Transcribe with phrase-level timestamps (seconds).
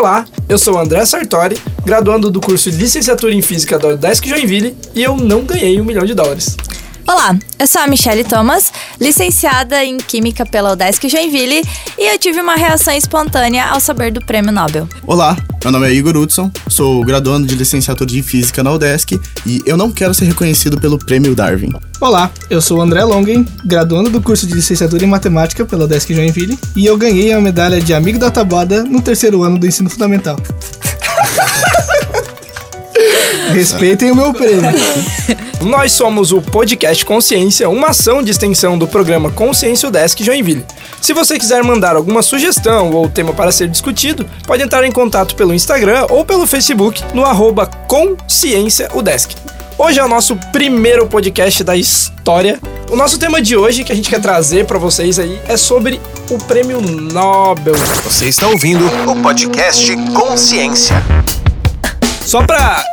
[0.00, 4.26] Olá, eu sou o André Sartori, graduando do curso de Licenciatura em Física da Udesc
[4.26, 6.56] Joinville e eu não ganhei um milhão de dólares.
[7.12, 11.60] Olá, eu sou a Michelle Thomas, licenciada em Química pela Udesc Joinville
[11.98, 14.88] e eu tive uma reação espontânea ao saber do Prêmio Nobel.
[15.04, 19.60] Olá, meu nome é Igor Hudson, sou graduando de licenciatura em Física na Udesc e
[19.66, 21.72] eu não quero ser reconhecido pelo Prêmio Darwin.
[22.00, 26.14] Olá, eu sou o André Longen, graduando do curso de licenciatura em Matemática pela Udesc
[26.14, 29.90] Joinville e eu ganhei a medalha de Amigo da Tabuada no terceiro ano do ensino
[29.90, 30.36] fundamental.
[33.52, 34.70] Respeitem o meu prêmio.
[35.60, 40.64] Nós somos o Podcast Consciência, uma ação de extensão do programa Consciência Udesc Joinville.
[41.00, 45.34] Se você quiser mandar alguma sugestão ou tema para ser discutido, pode entrar em contato
[45.34, 49.34] pelo Instagram ou pelo Facebook no arroba Consciência Udesc.
[49.76, 52.60] Hoje é o nosso primeiro podcast da história.
[52.90, 56.00] O nosso tema de hoje que a gente quer trazer para vocês aí é sobre
[56.30, 57.74] o Prêmio Nobel.
[58.04, 61.02] Você está ouvindo o podcast Consciência.
[62.24, 62.84] Só pra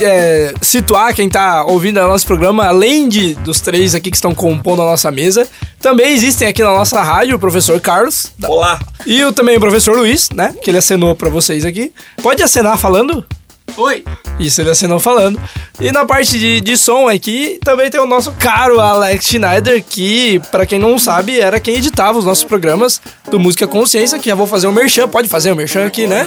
[0.00, 4.34] é, situar quem tá ouvindo o nosso programa, além de dos três aqui que estão
[4.34, 5.46] compondo a nossa mesa,
[5.80, 8.32] também existem aqui na nossa rádio o professor Carlos.
[8.46, 8.80] Olá.
[9.04, 10.54] E o, também o professor Luiz, né?
[10.62, 11.92] Que ele acenou para vocês aqui.
[12.22, 13.24] Pode acenar falando?
[13.76, 14.04] Oi.
[14.38, 15.40] Isso, ele assinou falando.
[15.80, 20.40] E na parte de, de som aqui, também tem o nosso caro Alex Schneider, que,
[20.50, 24.34] para quem não sabe, era quem editava os nossos programas do Música Consciência, que já
[24.34, 26.26] vou fazer o um merchan, pode fazer o um merchan aqui, né?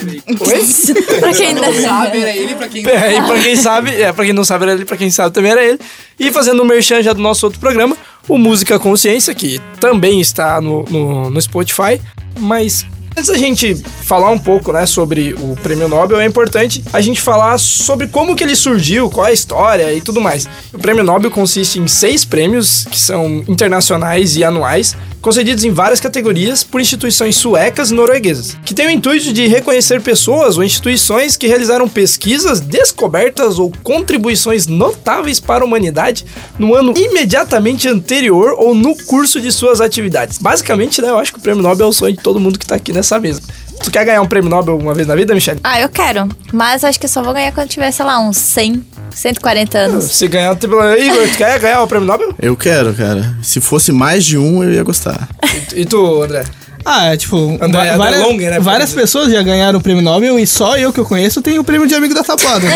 [0.00, 0.94] Oi?
[1.20, 4.24] pra quem não sabe, era ele, pra quem é, e pra quem sabe, é, pra
[4.24, 5.78] quem não sabe era ele, pra quem sabe também era ele.
[6.18, 7.96] E fazendo o um merchan já do nosso outro programa,
[8.28, 12.00] o Música Consciência, que também está no, no, no Spotify,
[12.38, 17.00] mas Antes da gente falar um pouco, né, sobre o Prêmio Nobel, é importante a
[17.00, 20.48] gente falar sobre como que ele surgiu, qual é a história e tudo mais.
[20.72, 26.00] O Prêmio Nobel consiste em seis prêmios, que são internacionais e anuais, concedidos em várias
[26.00, 31.34] categorias por instituições suecas e norueguesas, que têm o intuito de reconhecer pessoas ou instituições
[31.34, 36.26] que realizaram pesquisas, descobertas ou contribuições notáveis para a humanidade
[36.58, 40.36] no ano imediatamente anterior ou no curso de suas atividades.
[40.36, 42.66] Basicamente, né, eu acho que o Prêmio Nobel é o sonho de todo mundo que
[42.66, 43.40] está aqui nessa mesa.
[43.82, 45.60] Tu quer ganhar um prêmio Nobel uma vez na vida, Michelle?
[45.64, 46.28] Ah, eu quero.
[46.52, 50.04] Mas acho que só vou ganhar quando tiver, sei lá, uns 100, 140 anos.
[50.04, 52.34] Se ganhar, tipo, Igor, tu quer ganhar o prêmio Nobel?
[52.40, 53.34] Eu quero, cara.
[53.42, 55.28] Se fosse mais de um, eu ia gostar.
[55.74, 56.44] E, e tu, André?
[56.84, 60.38] Ah, é tipo, André, André várias, Long, né, várias pessoas já ganharam o prêmio Nobel
[60.38, 62.66] e só eu que eu conheço tenho o prêmio de amigo da tapada.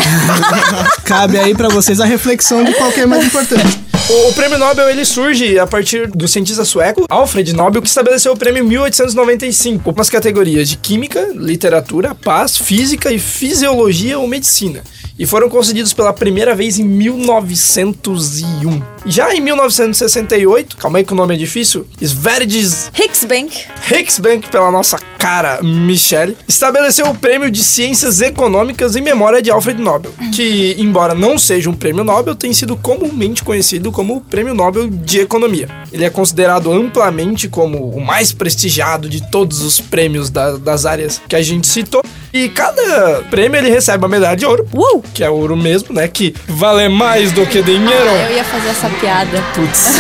[1.04, 3.78] Cabe aí para vocês a reflexão de qual que é mais importante.
[4.09, 8.32] O, o, prêmio Nobel ele surge a partir do cientista sueco Alfred Nobel, que estabeleceu
[8.32, 14.82] o prêmio em 1895 nas categorias de química, literatura, paz, física e fisiologia ou medicina
[15.19, 18.83] e foram concedidos pela primeira vez em 1901.
[19.05, 23.65] Já em 1968, calma aí que o nome é difícil, Sveriges Hicksbank.
[23.91, 29.81] Hicksbank, pela nossa cara Michelle, estabeleceu o prêmio de Ciências Econômicas em memória de Alfred
[29.81, 34.55] Nobel, que, embora não seja um prêmio Nobel, tem sido comumente conhecido como o Prêmio
[34.55, 35.69] Nobel de Economia.
[35.93, 41.21] Ele é considerado amplamente como o mais prestigiado de todos os prêmios da, das áreas
[41.28, 42.03] que a gente citou.
[42.33, 44.66] E cada prêmio ele recebe uma medalha de ouro.
[44.72, 45.03] Uh!
[45.15, 46.06] Que é ouro mesmo, né?
[46.09, 48.11] Que vale mais do que dinheiro.
[48.11, 49.43] Ah, eu ia fazer essa piada.
[49.55, 49.97] Putz.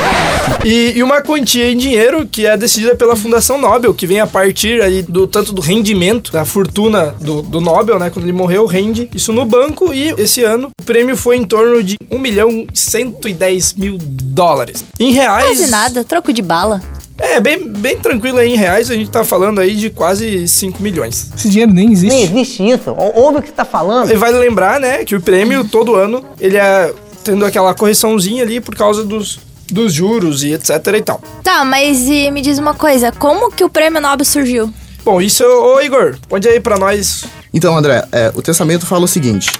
[0.64, 4.26] e, e, uma quantia em dinheiro que é decidida pela Fundação Nobel, que vem a
[4.26, 8.10] partir aí do tanto do rendimento, da fortuna do, do Nobel, né?
[8.10, 9.92] Quando ele morreu, rende isso no banco.
[9.92, 14.84] E esse ano o prêmio foi em torno de 1 milhão e 110 mil dólares.
[14.98, 15.58] Em reais.
[15.58, 16.80] Quase nada, troco de bala.
[17.18, 20.82] É, bem, bem tranquilo aí em reais, a gente tá falando aí de quase 5
[20.82, 21.30] milhões.
[21.36, 22.14] Esse dinheiro nem existe.
[22.14, 22.90] Nem existe isso.
[23.14, 24.10] Ouve o que você tá falando.
[24.10, 28.60] E vale lembrar, né, que o prêmio todo ano, ele é tendo aquela correçãozinha ali
[28.60, 29.38] por causa dos,
[29.70, 31.20] dos juros e etc e tal.
[31.42, 34.72] Tá, mas e me diz uma coisa, como que o prêmio Nobel surgiu?
[35.04, 37.24] Bom, isso, ô Igor, pode aí para nós.
[37.52, 39.50] Então, André, é, o testamento fala o seguinte: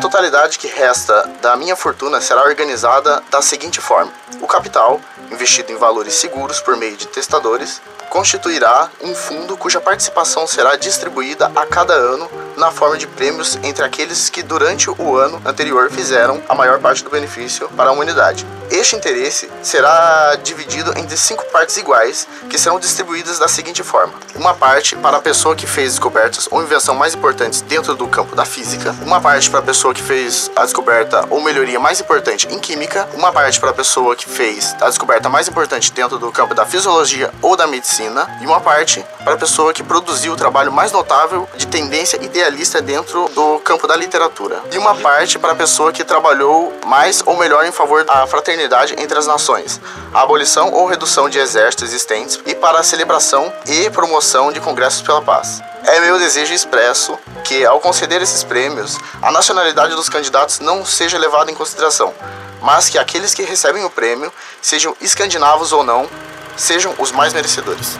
[0.00, 4.98] totalidade que resta da minha fortuna será organizada da seguinte forma: o capital,
[5.30, 11.52] investido em valores seguros por meio de testadores, constituirá um fundo cuja participação será distribuída
[11.54, 16.42] a cada ano na forma de prêmios entre aqueles que durante o ano anterior fizeram
[16.48, 18.46] a maior parte do benefício para a humanidade.
[18.70, 24.54] Este interesse será dividido entre cinco partes iguais, que serão distribuídas da seguinte forma: uma
[24.54, 28.44] parte para a pessoa que fez descobertas ou invenção mais importantes dentro do campo da
[28.44, 32.60] física, uma parte para a pessoa que fez a descoberta ou melhoria mais importante em
[32.60, 36.54] química, uma parte para a pessoa que fez a descoberta mais importante dentro do campo
[36.54, 40.72] da fisiologia ou da medicina, e uma parte para a pessoa que produziu o trabalho
[40.72, 44.62] mais notável de tendência idealista dentro do campo da literatura.
[44.70, 48.59] E uma parte para a pessoa que trabalhou mais ou melhor em favor da fraternidade
[48.98, 49.80] entre as nações,
[50.12, 55.02] a abolição ou redução de exércitos existentes e para a celebração e promoção de congressos
[55.02, 55.62] pela paz.
[55.84, 61.18] É meu desejo expresso que, ao conceder esses prêmios, a nacionalidade dos candidatos não seja
[61.18, 62.12] levada em consideração,
[62.60, 66.08] mas que aqueles que recebem o prêmio, sejam escandinavos ou não,
[66.56, 67.98] sejam os mais merecedores.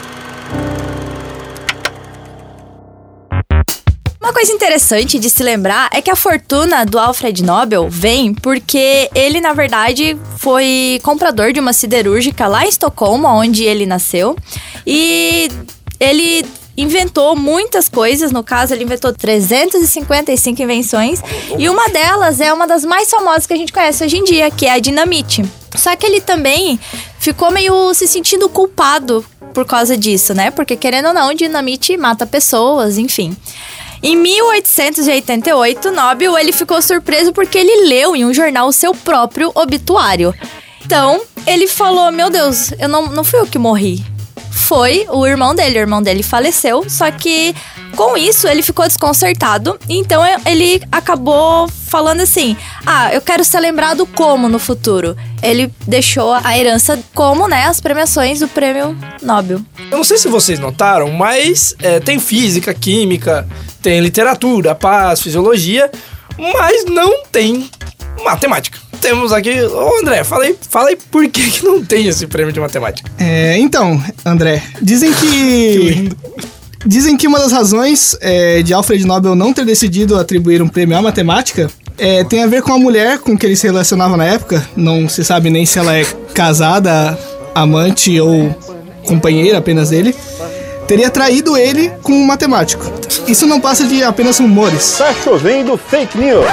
[4.30, 9.10] Uma coisa interessante de se lembrar é que a fortuna do Alfred Nobel vem porque
[9.12, 14.36] ele, na verdade, foi comprador de uma siderúrgica lá em Estocolmo, onde ele nasceu.
[14.86, 15.50] E
[15.98, 16.46] ele
[16.76, 21.20] inventou muitas coisas, no caso ele inventou 355 invenções,
[21.58, 24.48] e uma delas é uma das mais famosas que a gente conhece hoje em dia,
[24.48, 25.44] que é a dinamite.
[25.74, 26.78] Só que ele também
[27.18, 30.52] ficou meio se sentindo culpado por causa disso, né?
[30.52, 33.36] Porque querendo ou não, dinamite mata pessoas, enfim.
[34.02, 39.52] Em 1888, Nobel ele ficou surpreso porque ele leu em um jornal o seu próprio
[39.54, 40.34] obituário.
[40.84, 44.04] Então, ele falou: Meu Deus, eu não, não fui eu que morri
[44.70, 45.80] foi o irmão dele.
[45.80, 47.52] O irmão dele faleceu, só que
[47.96, 49.78] com isso ele ficou desconcertado.
[49.88, 52.56] Então ele acabou falando assim:
[52.86, 55.16] Ah, eu quero ser lembrado como no futuro.
[55.42, 59.60] Ele deixou a herança como, né, as premiações do prêmio Nobel.
[59.90, 63.48] Eu não sei se vocês notaram, mas é, tem física, química,
[63.80, 65.90] tem literatura, paz, fisiologia,
[66.38, 67.70] mas não tem
[68.22, 69.60] matemática temos aqui.
[69.62, 73.10] Ô André, fala aí, fala aí por que, que não tem esse prêmio de matemática.
[73.18, 76.10] É, então, André, dizem que.
[76.10, 80.68] que dizem que uma das razões é, de Alfred Nobel não ter decidido atribuir um
[80.68, 84.16] prêmio à matemática é, tem a ver com a mulher com que ele se relacionava
[84.16, 84.66] na época.
[84.76, 86.04] Não se sabe nem se ela é
[86.34, 87.18] casada,
[87.54, 88.54] amante ou
[89.06, 90.14] companheira apenas dele
[90.90, 92.84] teria traído ele com um matemático.
[93.28, 94.96] Isso não passa de apenas rumores.
[94.98, 96.44] Tá chovendo fake news.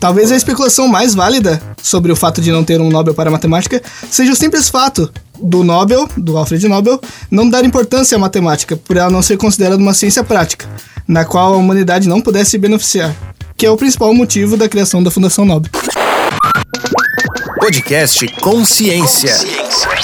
[0.00, 3.82] Talvez a especulação mais válida sobre o fato de não ter um Nobel para matemática
[4.10, 7.00] seja o simples fato do Nobel, do Alfred Nobel,
[7.30, 10.66] não dar importância à matemática, por ela não ser considerada uma ciência prática,
[11.06, 13.14] na qual a humanidade não pudesse se beneficiar,
[13.56, 15.70] que é o principal motivo da criação da Fundação Nobel.
[17.60, 19.32] Podcast Consciência.
[19.32, 19.98] Consciência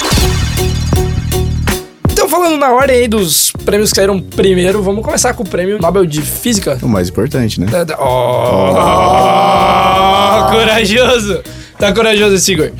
[2.35, 6.05] falando na ordem aí dos prêmios que saíram primeiro, vamos começar com o prêmio Nobel
[6.05, 6.77] de Física.
[6.83, 7.69] O mais importante, né?
[7.97, 10.51] Oh, oh.
[10.51, 11.45] corajoso!
[11.79, 12.73] Tá corajoso esse Igor.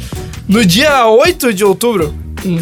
[0.49, 2.13] No dia 8 de outubro,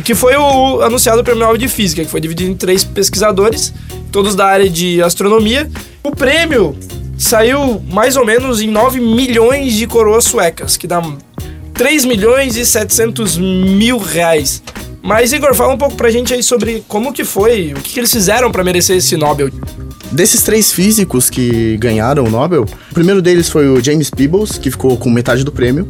[0.04, 3.72] que foi o anunciado o prêmio Nobel de Física, que foi dividido em três pesquisadores,
[4.10, 5.68] todos da área de astronomia.
[6.02, 6.76] O prêmio
[7.18, 11.02] saiu mais ou menos em 9 milhões de coroas suecas, que dá
[11.74, 14.62] 3 milhões e 700 mil reais.
[15.02, 18.00] Mas, Igor, fala um pouco pra gente aí sobre como que foi, o que, que
[18.00, 19.50] eles fizeram para merecer esse Nobel.
[20.12, 24.70] Desses três físicos que ganharam o Nobel, o primeiro deles foi o James Peebles, que
[24.70, 25.88] ficou com metade do prêmio,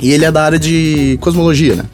[0.00, 1.84] e ele é da área de cosmologia, né?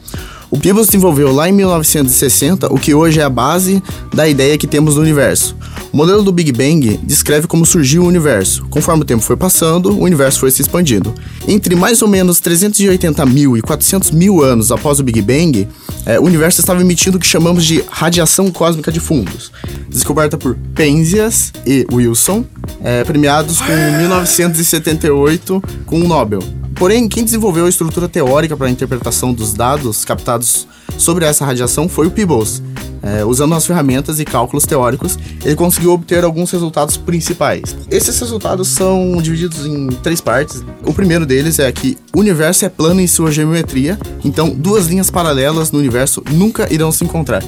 [0.53, 3.81] O Peebles desenvolveu lá em 1960 o que hoje é a base
[4.13, 5.57] da ideia que temos do universo.
[5.91, 8.63] O modelo do Big Bang descreve como surgiu o universo.
[8.69, 11.11] Conforme o tempo foi passando, o universo foi se expandindo.
[11.47, 15.67] Entre mais ou menos 380 mil e 400 mil anos após o Big Bang,
[16.05, 19.51] é, o universo estava emitindo o que chamamos de radiação cósmica de fundos,
[19.89, 22.45] descoberta por Penzias e Wilson,
[22.83, 26.62] é, premiados com 1978 com o Nobel.
[26.75, 30.67] Porém, quem desenvolveu a estrutura teórica para a interpretação dos dados captados
[30.97, 32.61] sobre essa radiação foi o Peebles.
[33.01, 37.75] É, usando as ferramentas e cálculos teóricos, ele conseguiu obter alguns resultados principais.
[37.91, 40.63] Esses resultados são divididos em três partes.
[40.85, 45.09] O primeiro deles é que o universo é plano em sua geometria, então duas linhas
[45.09, 47.43] paralelas no universo nunca irão se encontrar.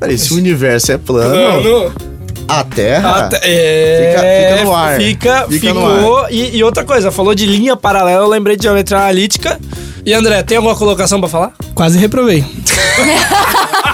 [0.00, 1.62] Peraí, se o universo é plano.
[1.62, 2.17] plano
[2.48, 4.96] a Terra a te é, fica, fica, no ar.
[4.96, 6.26] Fica, fica ficou.
[6.30, 9.60] E, e, outra coisa, falou de linha paralela, eu lembrei de geometria analítica.
[10.04, 11.52] E André, tem alguma colocação para falar?
[11.74, 12.44] Quase reprovei.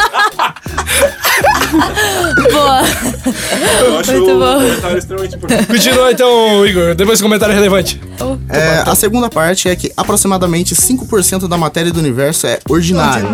[2.52, 2.82] Boa.
[3.80, 4.54] Eu acho Muito bom.
[4.60, 5.66] comentário extremamente importante.
[5.66, 6.94] Continua então, Igor.
[6.94, 8.00] Depois comentário relevante.
[8.48, 13.28] É, a segunda parte é que aproximadamente 5% da matéria do universo é ordinária.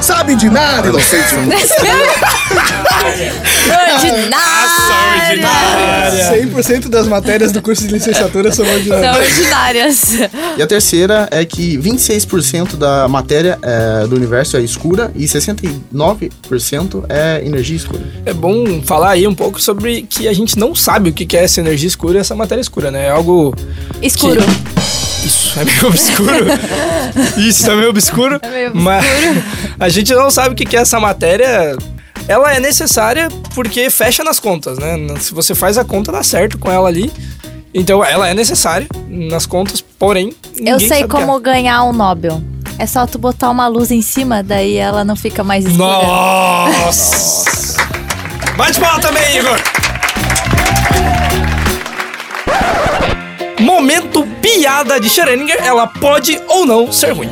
[0.00, 1.34] Sabe de nada, inocente.
[1.34, 2.06] ordinária.
[6.32, 9.14] 100% das matérias do curso de licenciatura são ordinárias.
[9.14, 10.14] São ordinárias.
[10.56, 17.04] E a terceira é que 26% da matéria é, do universo é escura e 69%
[17.08, 18.02] é energia escura.
[18.24, 21.44] É bom falar aí um pouco sobre que a gente não sabe o que é
[21.44, 23.06] essa energia escura e essa matéria escura, né?
[23.06, 23.54] É algo.
[24.02, 24.40] Escuro.
[24.42, 25.26] Que...
[25.26, 26.46] Isso, é meio obscuro.
[27.36, 28.38] Isso, é meio obscuro.
[28.42, 28.84] É meio obscuro.
[28.84, 29.04] Mas
[29.78, 31.76] a gente não sabe o que é essa matéria
[32.28, 34.96] ela é necessária porque fecha nas contas, né?
[35.20, 37.10] Se você faz a conta, dá certo com ela ali.
[37.72, 40.32] Então ela é necessária nas contas, porém.
[40.56, 42.42] Eu ninguém sei sabe o que como ganhar um Nobel.
[42.78, 45.88] É só tu botar uma luz em cima, daí ela não fica mais escura.
[45.88, 47.76] Nossa!
[48.56, 49.58] Bate palma também, Igor!
[53.58, 57.30] Momento piada de Schrödinger, ela pode ou não ser ruim.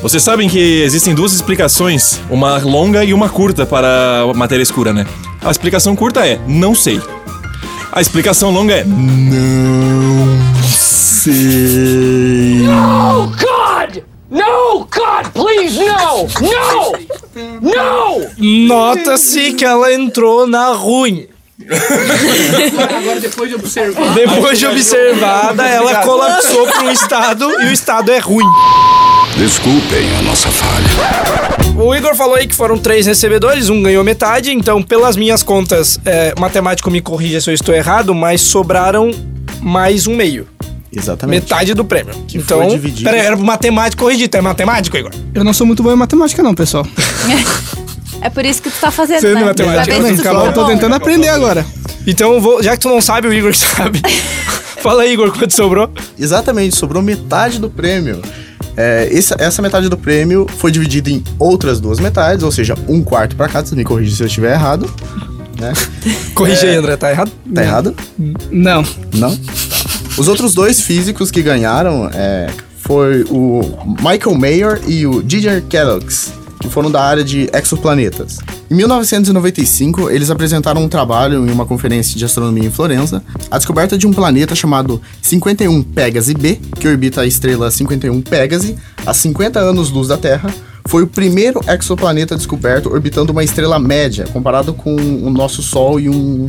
[0.00, 4.92] Vocês sabem que existem duas explicações, uma longa e uma curta para a matéria escura,
[4.92, 5.04] né?
[5.42, 7.02] A explicação curta é não sei.
[7.92, 10.69] A explicação longa é não
[11.20, 12.62] sei.
[12.64, 14.02] No, God!
[14.30, 16.26] No, God, please, no!
[16.40, 16.92] No!
[17.60, 18.66] No!
[18.66, 21.26] Nota-se que ela entrou na ruim.
[22.98, 24.14] Agora, depois de observar.
[24.14, 28.46] Depois de observada, ela colapsou para um estado e o estado é ruim.
[29.36, 30.86] Desculpem a nossa falha.
[31.76, 36.00] O Igor falou aí que foram três recebedores, um ganhou metade, então, pelas minhas contas,
[36.04, 39.10] é, matemático me corrija se eu estou errado, mas sobraram
[39.60, 40.48] mais um meio.
[40.92, 41.42] Exatamente.
[41.42, 42.14] Metade do prêmio.
[42.26, 43.04] Que então, foi dividido.
[43.08, 44.36] peraí, era matemático corrigido.
[44.36, 45.12] É matemático, Igor?
[45.34, 46.86] Eu não sou muito bom em matemática, não, pessoal.
[48.22, 49.44] É por isso que tu tá fazendo, Sendo né?
[49.44, 50.66] matemática, for Eu tô bom.
[50.68, 51.64] tentando aprender agora.
[52.06, 54.02] Então, eu vou, já que tu não sabe, o Igor sabe.
[54.82, 55.90] Fala aí, Igor, quanto sobrou?
[56.18, 58.20] Exatamente, sobrou metade do prêmio.
[58.76, 63.02] É, essa, essa metade do prêmio foi dividida em outras duas metades, ou seja, um
[63.02, 63.66] quarto pra cada.
[63.66, 64.90] Você me corrige se eu estiver errado.
[65.58, 65.72] Né?
[66.62, 67.30] Aí, André, tá errado?
[67.54, 67.94] Tá errado?
[68.50, 68.84] Não.
[69.14, 69.38] Não?
[70.20, 72.46] Os outros dois físicos que ganharam é,
[72.76, 73.62] foi o
[74.02, 78.36] Michael Mayer e o Giger Kellogg's, que foram da área de exoplanetas.
[78.70, 83.96] Em 1995, eles apresentaram um trabalho em uma conferência de astronomia em Florença, a descoberta
[83.96, 89.58] de um planeta chamado 51 Pegasi B, que orbita a estrela 51 Pegasi, a 50
[89.58, 90.52] anos-luz da Terra,
[90.84, 96.10] foi o primeiro exoplaneta descoberto orbitando uma estrela média, comparado com o nosso Sol e
[96.10, 96.44] um...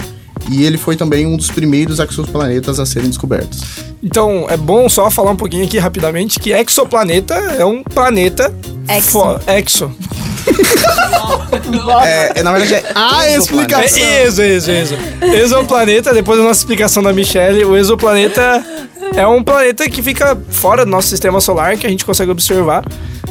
[0.50, 3.62] E ele foi também um dos primeiros exoplanetas a serem descobertos.
[4.04, 8.54] Então, é bom só falar um pouquinho aqui rapidamente que exoplaneta é um planeta
[8.90, 9.10] Exo.
[9.12, 9.92] fo- exo.
[12.04, 14.04] É, é, na verdade é Ah, É explicação.
[14.04, 14.96] exo, exo, exo.
[15.22, 18.64] Exoplaneta, depois da nossa explicação da Michelle, o exoplaneta
[19.16, 22.84] é um planeta que fica fora do nosso sistema solar, que a gente consegue observar.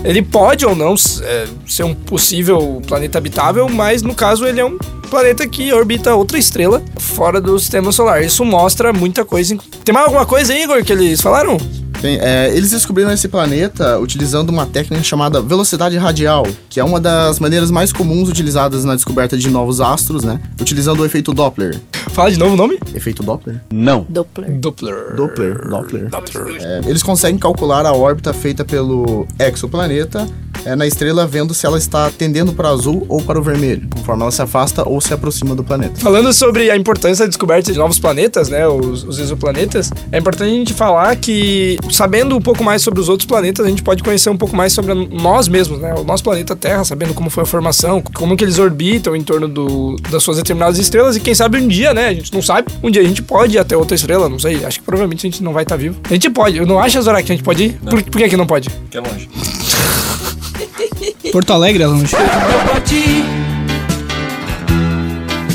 [0.04, 4.64] Ele pode ou não é, ser um possível planeta habitável, mas no caso ele é
[4.64, 4.78] um
[5.10, 8.22] planeta que orbita outra estrela fora do sistema solar.
[8.22, 9.58] Isso mostra muita coisa.
[9.84, 11.58] Tem mais alguma coisa aí, Igor, que eles falaram?
[12.00, 16.98] Bem, é, eles descobriram esse planeta utilizando uma técnica chamada velocidade radial, que é uma
[16.98, 20.40] das maneiras mais comuns utilizadas na descoberta de novos astros, né?
[20.60, 21.78] Utilizando o efeito Doppler.
[22.10, 22.78] Fala de novo o nome?
[22.94, 23.60] Efeito Doppler?
[23.70, 24.06] Não.
[24.08, 24.50] Doppler.
[24.58, 25.14] Doppler.
[25.14, 25.68] Doppler.
[25.68, 26.56] Doppler.
[26.60, 30.26] É, eles conseguem calcular a órbita feita pelo exoplaneta
[30.64, 33.88] é, na estrela, vendo se ela está tendendo para o azul ou para o vermelho,
[33.94, 36.00] conforme ela se afasta ou se aproxima do planeta.
[36.00, 40.50] Falando sobre a importância da descoberta de novos planetas, né, os, os exoplanetas, é importante
[40.50, 44.02] a gente falar que, sabendo um pouco mais sobre os outros planetas, a gente pode
[44.02, 47.42] conhecer um pouco mais sobre nós mesmos, né, o nosso planeta Terra, sabendo como foi
[47.42, 51.34] a formação, como que eles orbitam em torno do, das suas determinadas estrelas e quem
[51.34, 53.76] sabe um dia, né, a gente não sabe, um dia a gente pode ir até
[53.76, 56.00] outra estrela, não sei, acho que provavelmente a gente não vai estar vivo.
[56.04, 57.72] A gente pode, eu não acho, Zorak, que a gente pode ir?
[57.88, 58.70] Por, por que que não pode?
[58.90, 59.28] Que é longe.
[61.32, 62.14] Porto Alegre é longe.
[62.14, 63.24] Eu pra ti,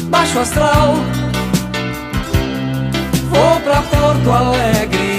[0.10, 0.96] baixo astral.
[3.30, 5.14] Vou pra Porto Alegre.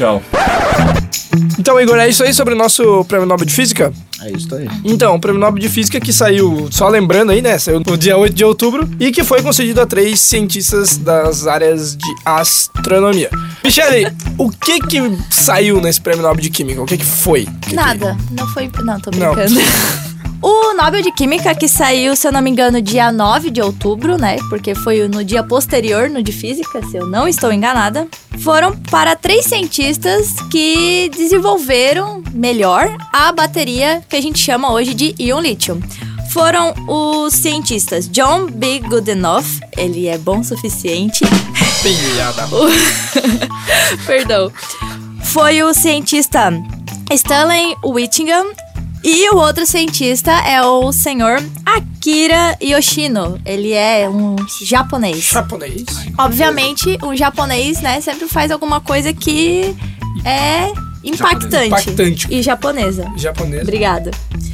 [0.00, 0.22] Tchau.
[1.58, 3.92] Então, Igor, é isso aí sobre o nosso Prêmio Nobel de Física?
[4.22, 4.66] É isso aí.
[4.82, 7.58] Então, o Prêmio Nobel de Física que saiu, só lembrando aí, né?
[7.58, 11.94] Saiu no dia 8 de outubro e que foi concedido a três cientistas das áreas
[11.94, 13.28] de astronomia.
[13.62, 16.80] Michele, o que que saiu nesse Prêmio Nobel de Química?
[16.80, 17.46] O que que foi?
[17.70, 18.16] Nada.
[18.30, 18.70] Não foi.
[18.82, 19.34] Não, tô Não.
[20.42, 24.16] O Nobel de Química, que saiu, se eu não me engano, dia 9 de outubro,
[24.16, 24.38] né?
[24.48, 28.08] Porque foi no dia posterior, no de Física, se eu não estou enganada.
[28.42, 35.14] Foram para três cientistas que desenvolveram melhor a bateria que a gente chama hoje de
[35.18, 35.78] íon lítio.
[36.32, 38.78] Foram os cientistas John B.
[38.78, 41.22] Goodenough, ele é bom o suficiente.
[44.06, 44.50] Perdão.
[45.22, 46.50] Foi o cientista
[47.10, 48.46] Stanley Whittingham
[49.02, 53.40] e o outro cientista é o senhor Akira Yoshino.
[53.46, 55.24] Ele é um japonês.
[55.24, 55.84] Japonês.
[56.18, 59.74] Obviamente, um japonês, né, sempre faz alguma coisa que
[60.24, 61.66] é impactante.
[61.66, 62.28] Impactante.
[62.30, 63.10] E japonesa.
[63.16, 63.62] Japonês.
[63.62, 64.10] Obrigada.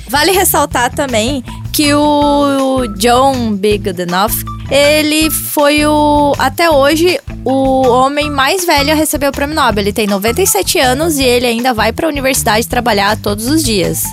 [0.09, 3.79] Vale ressaltar também que o John B.
[3.79, 9.83] Goodenough, ele foi o, até hoje, o homem mais velho a receber o prêmio Nobel.
[9.83, 14.05] Ele tem 97 anos e ele ainda vai para a universidade trabalhar todos os dias.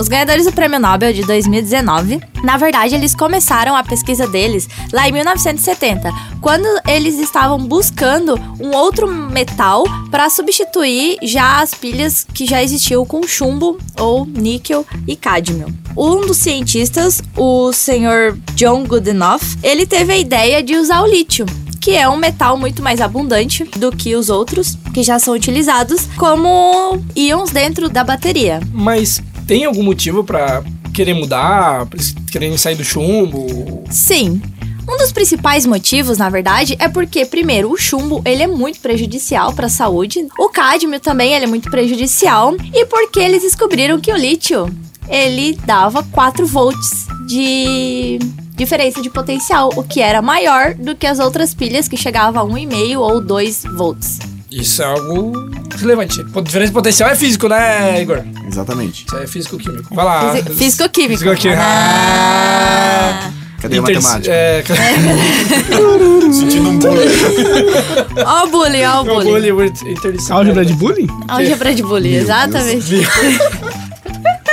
[0.00, 5.06] Os ganhadores do Prêmio Nobel de 2019, na verdade, eles começaram a pesquisa deles lá
[5.06, 12.46] em 1970, quando eles estavam buscando um outro metal para substituir já as pilhas que
[12.46, 15.66] já existiam com chumbo ou níquel e cádmio.
[15.94, 21.44] Um dos cientistas, o senhor John Goodenough, ele teve a ideia de usar o lítio
[21.80, 26.06] que é um metal muito mais abundante do que os outros que já são utilizados
[26.18, 28.60] como íons dentro da bateria.
[28.70, 30.62] Mas tem algum motivo pra
[30.94, 31.84] querer mudar,
[32.30, 33.82] quererem sair do chumbo?
[33.90, 34.40] Sim.
[34.88, 39.52] Um dos principais motivos, na verdade, é porque, primeiro, o chumbo ele é muito prejudicial
[39.52, 44.12] para a saúde, o cádmio também ele é muito prejudicial, e porque eles descobriram que
[44.12, 44.72] o lítio
[45.08, 48.20] ele dava 4 volts de
[48.54, 52.44] diferença de potencial, o que era maior do que as outras pilhas que chegava a
[52.44, 54.20] 1,5 ou 2 volts.
[54.50, 55.32] Isso é algo
[55.78, 56.24] relevante.
[56.32, 58.22] Pô, Diferença de potencial é físico, né, Igor?
[58.48, 59.04] Exatamente.
[59.06, 59.94] Isso aí é físico-químico.
[59.94, 60.34] Vai lá.
[60.56, 61.18] Físico-químico.
[61.20, 61.60] Físico-químico.
[61.64, 63.30] Ah.
[63.60, 64.32] Cadê a Inter- matemática?
[64.34, 64.64] É,
[66.32, 67.10] Sentindo um bullying.
[68.26, 69.52] Ó o bullying, ó o o bullying.
[69.52, 70.32] bullying interdisciplinar.
[70.38, 71.06] Álgebra de bullying?
[71.28, 73.06] Álgebra de bullying, exatamente.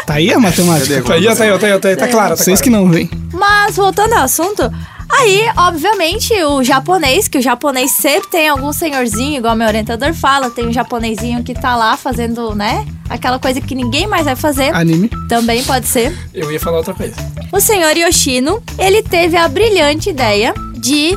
[0.05, 1.01] Tá aí a matemática?
[1.03, 2.63] Tá aí, tá aí, ó, tá aí, tá aí, tá claro, tá Vocês claro.
[2.63, 3.09] que não veem.
[3.33, 4.69] Mas voltando ao assunto,
[5.09, 10.49] aí, obviamente, o japonês, que o japonês sempre tem algum senhorzinho, igual meu orientador fala,
[10.49, 12.85] tem um japonesinho que tá lá fazendo, né?
[13.09, 14.73] Aquela coisa que ninguém mais vai fazer.
[14.75, 15.09] Anime.
[15.29, 16.15] Também pode ser.
[16.33, 17.15] Eu ia falar outra coisa.
[17.51, 21.15] O senhor Yoshino, ele teve a brilhante ideia de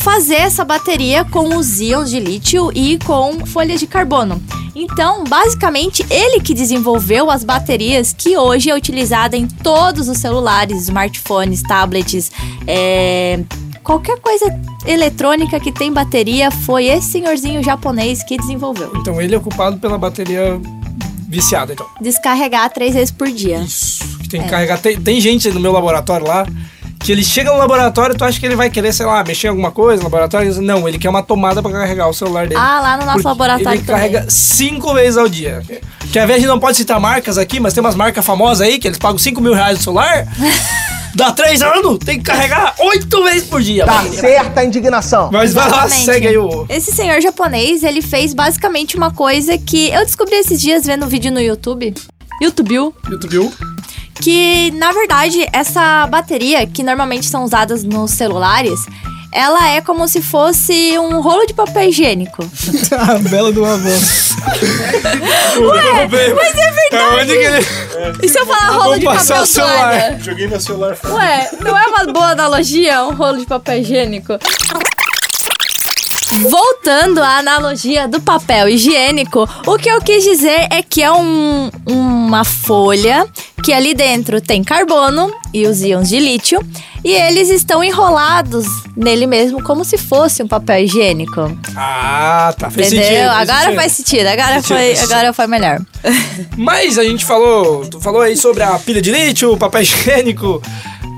[0.00, 4.42] fazer essa bateria com os íons de lítio e com folhas de carbono.
[4.74, 10.84] Então, basicamente, ele que desenvolveu as baterias que hoje é utilizada em todos os celulares,
[10.84, 12.32] smartphones, tablets,
[12.66, 13.40] é,
[13.84, 14.46] qualquer coisa
[14.86, 18.92] eletrônica que tem bateria, foi esse senhorzinho japonês que desenvolveu.
[18.96, 20.58] Então ele é culpado pela bateria
[21.28, 21.86] viciada, então.
[22.00, 23.58] Descarregar três vezes por dia.
[23.58, 24.00] Isso.
[24.30, 24.78] Tem que carregar.
[24.78, 26.46] Tem, tem gente no meu laboratório lá
[27.02, 29.50] que ele chega no laboratório, tu acha que ele vai querer, sei lá, mexer em
[29.50, 30.60] alguma coisa no laboratório?
[30.60, 32.60] Não, ele quer uma tomada pra carregar o celular dele.
[32.60, 34.00] Ah, lá no nosso laboratório Ele também.
[34.12, 35.62] carrega cinco vezes ao dia.
[36.12, 38.78] Que ao invés de não pode citar marcas aqui, mas tem umas marcas famosas aí
[38.78, 40.26] que eles pagam 5 mil reais no celular.
[41.14, 43.84] Dá três anos, tem que carregar oito vezes por dia.
[43.84, 44.14] Tá mano.
[44.14, 45.28] certa a indignação.
[45.32, 46.66] Mas vai lá, segue aí o.
[46.68, 51.08] Esse senhor japonês, ele fez basicamente uma coisa que eu descobri esses dias vendo um
[51.08, 51.92] vídeo no YouTube.
[52.40, 52.74] YouTube,
[53.10, 53.50] YouTube.
[54.20, 58.80] Que na verdade essa bateria, que normalmente são usadas nos celulares,
[59.32, 62.42] ela é como se fosse um rolo de papel higiênico.
[62.98, 63.88] a bela do avô.
[63.88, 63.96] Ué,
[66.34, 67.26] mas é verdade.
[67.26, 67.66] Que ele.
[68.22, 69.76] E se eu falar rolo Vamos de passar papel o celular.
[69.76, 70.18] toalha?
[70.20, 71.14] Joguei meu celular fora.
[71.14, 74.32] Ué, não é uma boa analogia um rolo de papel higiênico?
[76.38, 81.70] Voltando à analogia do papel higiênico, o que eu quis dizer é que é um-
[81.86, 83.26] uma folha
[83.64, 86.60] que ali dentro tem carbono e os íons de lítio
[87.04, 88.64] e eles estão enrolados
[88.96, 91.50] nele mesmo como se fosse um papel higiênico.
[91.76, 92.70] Ah, tá.
[92.70, 93.04] Fez Entendeu?
[93.04, 93.18] sentido.
[93.18, 93.74] fez agora sentido.
[93.76, 95.12] faz sentido, agora Faz foi, sentido.
[95.12, 95.80] agora foi melhor.
[96.56, 100.62] Mas a gente falou, tu falou aí sobre a pilha de lítio, papel higiênico.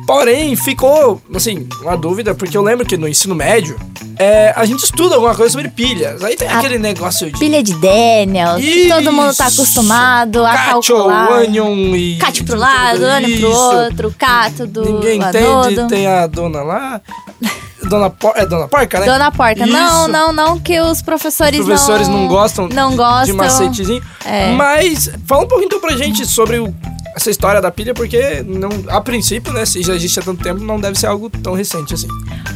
[0.06, 3.78] Porém, ficou, assim, uma dúvida, porque eu lembro que no ensino médio,
[4.18, 6.22] é, a gente estuda alguma coisa sobre pilhas.
[6.24, 9.60] Aí tem A aquele negócio de Pilha de Daniel, que todo mundo tá Isso.
[9.62, 11.30] acostumado a Cacho, calcular.
[11.42, 12.16] onion e...
[12.18, 13.56] Cate pro lado, onion pro Isso.
[13.56, 15.70] outro, cato do Ninguém anodo.
[15.70, 17.00] entende, tem a dona lá.
[17.88, 18.32] Dona Por...
[18.36, 19.06] É Dona Porca, né?
[19.06, 19.66] Dona Porca.
[19.66, 20.08] Não, Isso.
[20.12, 23.24] não, não, que os professores, Os professores não, gostam, não gostam.
[23.26, 24.00] de macetezinho.
[24.24, 24.52] É.
[24.52, 26.72] Mas fala um pouquinho então pra gente sobre o-
[27.14, 30.62] essa história da pilha, porque não, a princípio, né, se já existe há tanto tempo,
[30.62, 32.09] não deve ser algo tão recente assim.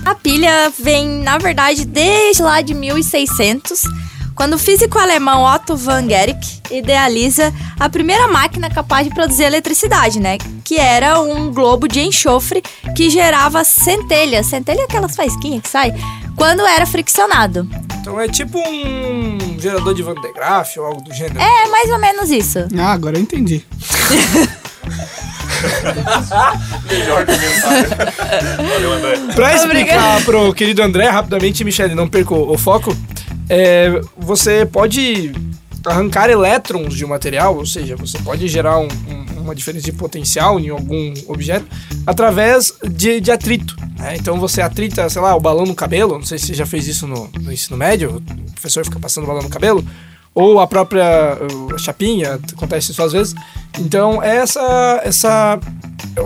[0.04, 3.82] A pilha vem, na verdade, desde lá de 1600,
[4.36, 10.20] quando o físico alemão Otto van Guericke idealiza a primeira máquina capaz de produzir eletricidade,
[10.20, 10.36] né?
[10.62, 12.62] Que era um globo de enxofre
[12.94, 14.42] que gerava centelha.
[14.42, 15.94] Centelha é aquelas faísquinhas que sai
[16.36, 17.66] quando era friccionado.
[17.98, 21.40] Então é tipo um gerador de Van de Graaff ou algo do gênero.
[21.40, 22.66] É mais ou menos isso.
[22.78, 23.64] Ah, agora eu entendi.
[26.90, 27.88] Melhor comentário.
[28.56, 29.34] Valeu, André.
[29.34, 32.96] Pra explicar pro querido André, rapidamente, Michele, não perca o o foco,
[33.48, 35.32] é, você pode
[35.86, 39.92] arrancar elétrons de um material, ou seja, você pode gerar um- um- uma diferença de
[39.92, 41.66] potencial em algum objeto
[42.06, 43.76] através de, de atrito.
[43.98, 44.14] né?
[44.16, 46.86] Então você atrita, sei lá, o balão no cabelo, não sei se você já fez
[46.86, 49.84] isso no, no ensino médio, o professor fica passando o balão no cabelo,
[50.34, 53.34] ou a própria uh, chapinha, acontece isso às vezes.
[53.78, 55.58] Então, essa, essa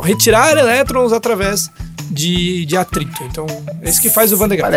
[0.03, 1.71] retirar elétrons através
[2.11, 3.23] de, de atrito.
[3.25, 3.47] Então,
[3.83, 4.73] é isso que faz o Van de Graaff.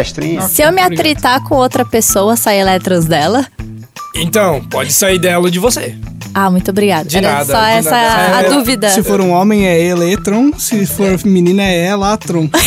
[0.50, 3.48] Se eu me atritar com outra pessoa, sai elétrons dela.
[4.15, 5.95] Então, pode sair dela de você.
[6.34, 7.06] Ah, muito obrigada.
[7.06, 8.38] De Era nada, só de essa nada.
[8.38, 8.89] a É, dúvida.
[8.89, 12.49] Se for um homem é eletron, se for menina é elatron.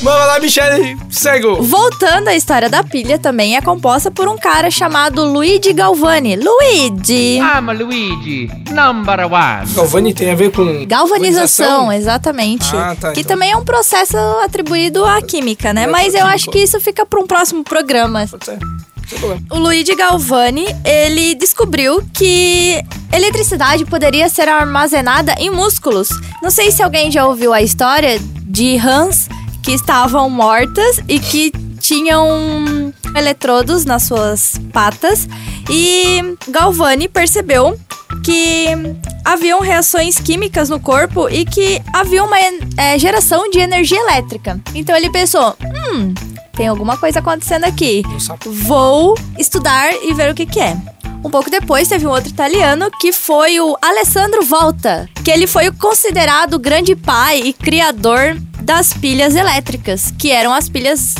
[0.00, 1.46] Vamos lá, Michele, segue.
[1.60, 6.36] Voltando à história da pilha, também é composta por um cara chamado Luigi Galvani.
[6.36, 7.38] Luigi!
[7.38, 9.74] I'm Luigi, number one.
[9.74, 10.86] Galvani tem a ver com...
[10.86, 12.74] Galvanização, exatamente.
[12.76, 13.34] Ah, tá, que então.
[13.34, 15.88] também é um processo atribuído à química, né?
[15.88, 18.24] Mas eu acho que isso fica para um próximo programa.
[18.30, 18.58] Pode ser.
[19.50, 26.08] O Luigi Galvani, ele descobriu que eletricidade poderia ser armazenada em músculos.
[26.42, 29.28] Não sei se alguém já ouviu a história de rãs
[29.62, 35.26] que estavam mortas e que tinham eletrodos nas suas patas.
[35.70, 37.78] E Galvani percebeu
[38.28, 38.66] que
[39.24, 44.60] haviam reações químicas no corpo e que havia uma eh, geração de energia elétrica.
[44.74, 46.12] Então ele pensou: hum,
[46.52, 48.02] tem alguma coisa acontecendo aqui.
[48.44, 50.76] Vou estudar e ver o que, que é.
[51.24, 55.68] Um pouco depois teve um outro italiano que foi o Alessandro Volta, que ele foi
[55.68, 61.14] o considerado grande pai e criador das pilhas elétricas, que eram as pilhas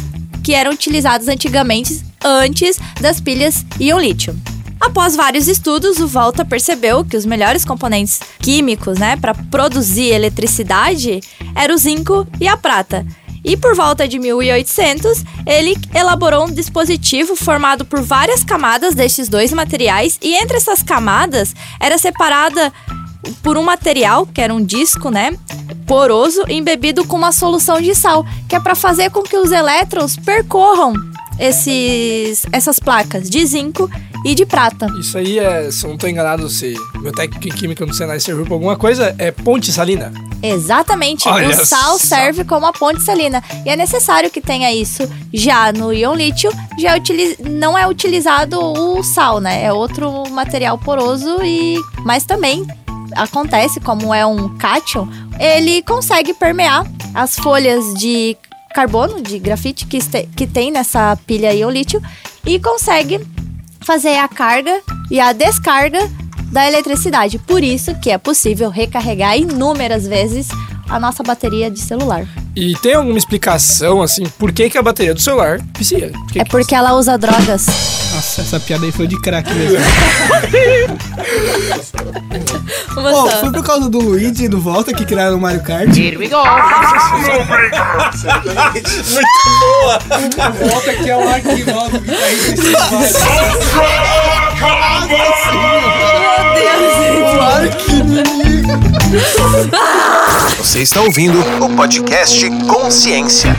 [0.45, 4.39] que eram utilizadas antigamente antes das pilhas íon-lítio.
[4.81, 11.21] Após vários estudos, o Volta percebeu que os melhores componentes químicos, né, para produzir eletricidade
[11.55, 13.05] eram o zinco e a prata.
[13.45, 19.53] E por volta de 1800, ele elaborou um dispositivo formado por várias camadas destes dois
[19.53, 22.73] materiais e entre essas camadas era separada
[23.43, 25.37] por um material, que era um disco, né,
[25.87, 30.17] poroso, embebido com uma solução de sal, que é para fazer com que os elétrons
[30.17, 30.93] percorram
[31.39, 33.91] esses, essas placas de zinco
[34.25, 34.87] e de prata.
[34.99, 38.19] Isso aí é, se eu não tô enganado, se meu técnico em química no Senai
[38.21, 40.13] serviu pra alguma coisa, é ponte salina.
[40.43, 41.29] Exatamente.
[41.29, 43.43] Olha o sal serve como a ponte salina.
[43.67, 46.51] E é necessário que tenha isso já no íon lítio.
[46.79, 49.65] Já é utili- não é utilizado o sal, né?
[49.65, 51.77] É outro material poroso e.
[52.05, 52.65] Mas também
[53.17, 55.09] acontece, como é um cátion,
[55.41, 58.37] ele consegue permear as folhas de
[58.79, 59.99] carbono, de grafite que,
[60.37, 62.01] que tem nessa pilha íon lítio
[62.47, 63.19] e consegue
[63.81, 65.99] fazer a carga e a descarga
[66.53, 67.41] da eletricidade.
[67.41, 70.47] Por isso que é possível recarregar inúmeras vezes
[70.89, 72.25] a nossa bateria de celular.
[72.61, 76.11] E tem alguma explicação, assim, por que, que a bateria do celular vicia?
[76.11, 77.67] Por que É porque ela usa drogas.
[78.13, 79.79] Nossa, essa piada aí foi de craque mesmo.
[83.41, 85.97] Foi por causa do Luigi e do Volta que criaram o Mario Kart.
[85.97, 86.43] Here we go.
[90.69, 92.89] Volta que é o arquivoto que tá
[97.35, 97.88] Claro
[100.59, 103.57] Você está ouvindo o podcast Consciência.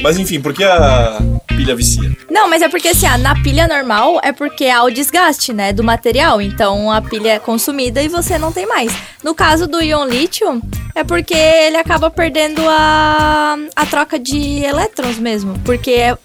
[0.00, 2.16] Mas enfim, por que a pilha vicia?
[2.30, 5.72] Não, mas é porque assim, ah, na pilha normal é porque há o desgaste, né,
[5.72, 6.40] do material.
[6.40, 8.92] Então a pilha é consumida e você não tem mais.
[9.24, 10.62] No caso do íon lítio,
[10.94, 15.58] é porque ele acaba perdendo a, a troca de elétrons mesmo.
[15.64, 16.16] Porque,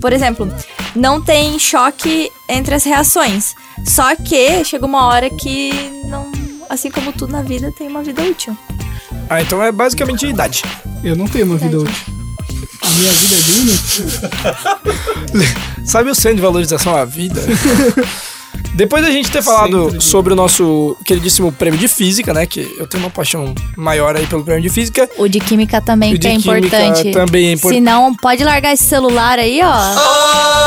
[0.00, 0.50] por exemplo,
[0.94, 3.52] não tem choque entre as reações.
[3.84, 5.70] Só que chega uma hora que
[6.08, 6.35] não.
[6.68, 8.56] Assim como tudo na vida, tem uma vida útil.
[9.30, 10.62] Ah, então é basicamente a idade.
[11.02, 11.94] Eu não tenho uma vida útil.
[12.82, 14.04] A minha vida é minuto.
[15.84, 17.40] Sabe o centro de valorização à vida?
[18.74, 22.44] Depois da gente ter falado sobre o nosso queridíssimo prêmio de física, né?
[22.46, 25.08] Que eu tenho uma paixão maior aí pelo prêmio de física.
[25.16, 27.10] O de química também O de que é química importante.
[27.12, 29.70] também é impor- Se não, pode largar esse celular aí, ó.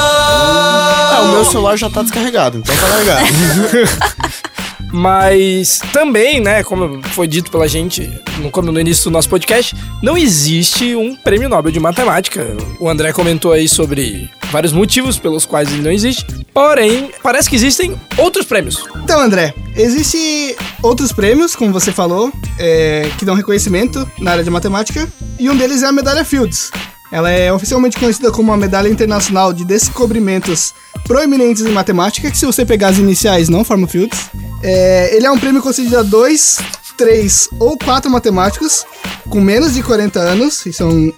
[0.09, 3.27] Ah, o meu celular já tá descarregado, então tá largado.
[4.91, 10.17] Mas também, né, como foi dito pela gente no, no início do nosso podcast, não
[10.17, 12.56] existe um prêmio Nobel de Matemática.
[12.80, 16.25] O André comentou aí sobre vários motivos pelos quais ele não existe.
[16.54, 18.84] Porém, parece que existem outros prêmios.
[19.04, 24.49] Então, André, existe outros prêmios, como você falou, é, que dão reconhecimento na área de
[24.49, 25.08] matemática,
[25.39, 26.71] e um deles é a medalha Fields.
[27.12, 30.73] Ela é oficialmente conhecida como a medalha internacional de descobrimentos
[31.08, 34.30] proeminentes em matemática, que se você pegar as iniciais não forma Fields.
[34.62, 36.58] É, ele é um prêmio concedido a dois,
[36.98, 38.86] três ou quatro matemáticos
[39.30, 41.13] com menos de 40 anos, isso é um-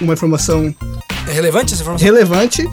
[0.00, 0.74] uma informação
[1.28, 2.04] É relevante essa informação?
[2.06, 2.68] relevante,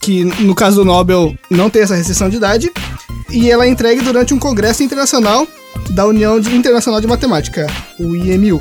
[0.00, 2.72] que no caso do Nobel não tem essa restrição de idade,
[3.28, 5.46] e ela é entregue durante um congresso internacional
[5.90, 7.66] da União de- Internacional de Matemática,
[7.98, 8.60] o IMU.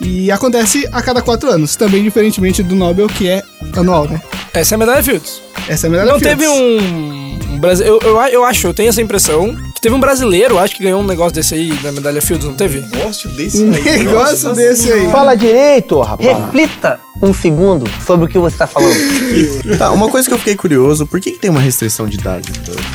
[0.00, 3.42] E acontece a cada quatro anos, também diferentemente do Nobel, que é
[3.76, 4.20] anual, né?
[4.54, 5.40] Essa é a medalha Fields.
[5.68, 6.38] Essa é a medalha Não Fields.
[6.38, 7.38] teve um.
[7.54, 10.74] um brasi- eu, eu, eu acho, eu tenho essa impressão Que teve um brasileiro, acho
[10.74, 12.80] que ganhou um negócio desse aí da medalha Fields, não teve?
[12.80, 15.06] Negócio desse Um negócio desse aí.
[15.12, 16.36] Fala direito, rapaz.
[16.36, 18.92] Reflita um segundo sobre o que você está falando.
[19.78, 22.50] Tá, uma coisa que eu fiquei curioso, por que, que tem uma restrição de idade?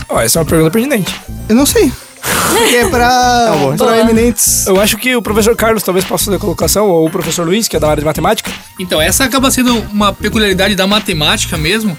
[0.09, 1.15] Ó, essa é uma pergunta pertinente.
[1.47, 1.89] Eu não sei.
[2.49, 3.77] Porque é pra, bom.
[3.77, 4.67] pra eminentes.
[4.67, 7.69] Eu acho que o professor Carlos talvez possa fazer a colocação, ou o professor Luiz,
[7.69, 8.51] que é da área de matemática.
[8.77, 11.97] Então, essa acaba sendo uma peculiaridade da matemática mesmo,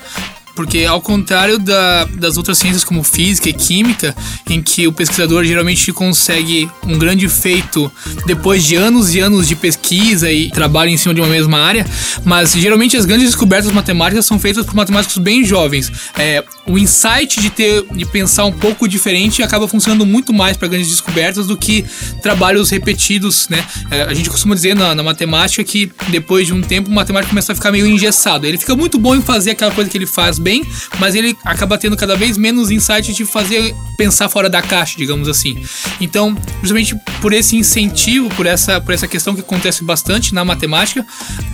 [0.55, 4.15] porque ao contrário da- das outras ciências como física e química,
[4.49, 7.91] em que o pesquisador geralmente consegue um grande feito
[8.27, 11.87] depois de anos e anos de pesquisa e trabalho em cima de uma mesma área,
[12.25, 15.91] mas geralmente as grandes descobertas matemáticas são feitas por matemáticos bem jovens.
[16.17, 20.69] É, o insight de ter de pensar um pouco diferente acaba funcionando muito mais para
[20.69, 21.85] grandes descobertas do que
[22.23, 23.65] trabalhos repetidos, né?
[23.91, 27.31] É, a gente costuma dizer na, na matemática que depois de um tempo o matemático
[27.31, 28.47] começa a ficar meio engessado.
[28.47, 30.65] Ele fica muito bom em fazer aquela coisa que ele faz bem,
[31.01, 35.27] mas ele acaba tendo cada vez menos insight de fazer pensar fora da caixa, digamos
[35.27, 35.65] assim.
[36.01, 41.05] Então, justamente por esse incentivo, por essa, por essa questão que acontece bastante na matemática,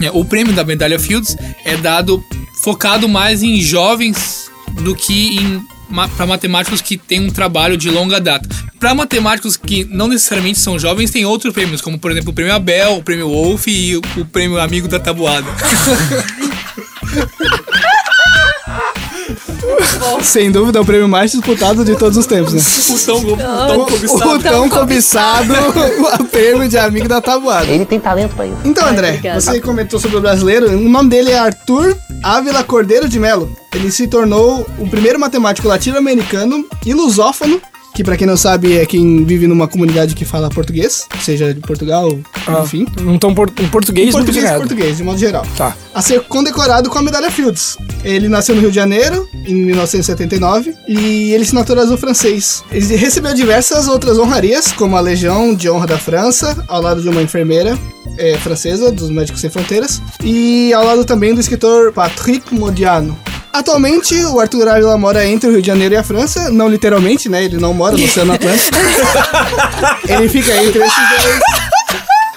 [0.00, 2.22] né, o prêmio da medalha Fields é dado
[2.62, 4.50] focado mais em jovens
[4.83, 5.62] do que em
[6.16, 8.48] para matemáticos que têm um trabalho de longa data.
[8.79, 12.55] Para matemáticos que não necessariamente são jovens, tem outros prêmios, como por exemplo o prêmio
[12.55, 15.48] Abel, o prêmio Wolf e o, prêmio Amigo da Tabuada.
[20.23, 22.61] Sem dúvida, é o prêmio mais disputado de todos os tempos, né?
[22.61, 24.43] o tão, tão O cobiçado.
[24.43, 25.53] tão cobiçado
[26.21, 27.66] o prêmio de amigo da tabuada.
[27.71, 28.57] Ele tem talento pra isso.
[28.64, 29.40] Então, Ai, André, obrigada.
[29.40, 30.69] você comentou sobre o brasileiro.
[30.71, 33.55] O nome dele é Arthur Ávila Cordeiro de Melo.
[33.75, 37.61] Ele se tornou o primeiro matemático latino-americano e lusófono,
[37.94, 41.61] que pra quem não sabe é quem vive numa comunidade que fala português, seja de
[41.61, 42.18] Portugal,
[42.62, 42.87] enfim.
[43.00, 45.46] Um, tom por, um português, muito Português, português, de modo geral.
[45.57, 45.76] Tá.
[45.94, 47.76] A ser condecorado com a medalha Fields.
[48.05, 52.62] Ele nasceu no Rio de Janeiro, em 1979, e ele se naturalizou francês.
[52.70, 57.09] Ele recebeu diversas outras honrarias, como a Legião de Honra da França, ao lado de
[57.09, 57.79] uma enfermeira
[58.18, 63.18] eh, francesa, dos Médicos Sem Fronteiras, e ao lado também do escritor Patrick Modiano.
[63.53, 67.29] Atualmente, o Arthur Ávila mora entre o Rio de Janeiro e a França, não literalmente,
[67.29, 67.45] né?
[67.45, 68.77] Ele não mora no Oceano Atlântico.
[70.09, 71.41] ele fica entre esses dois.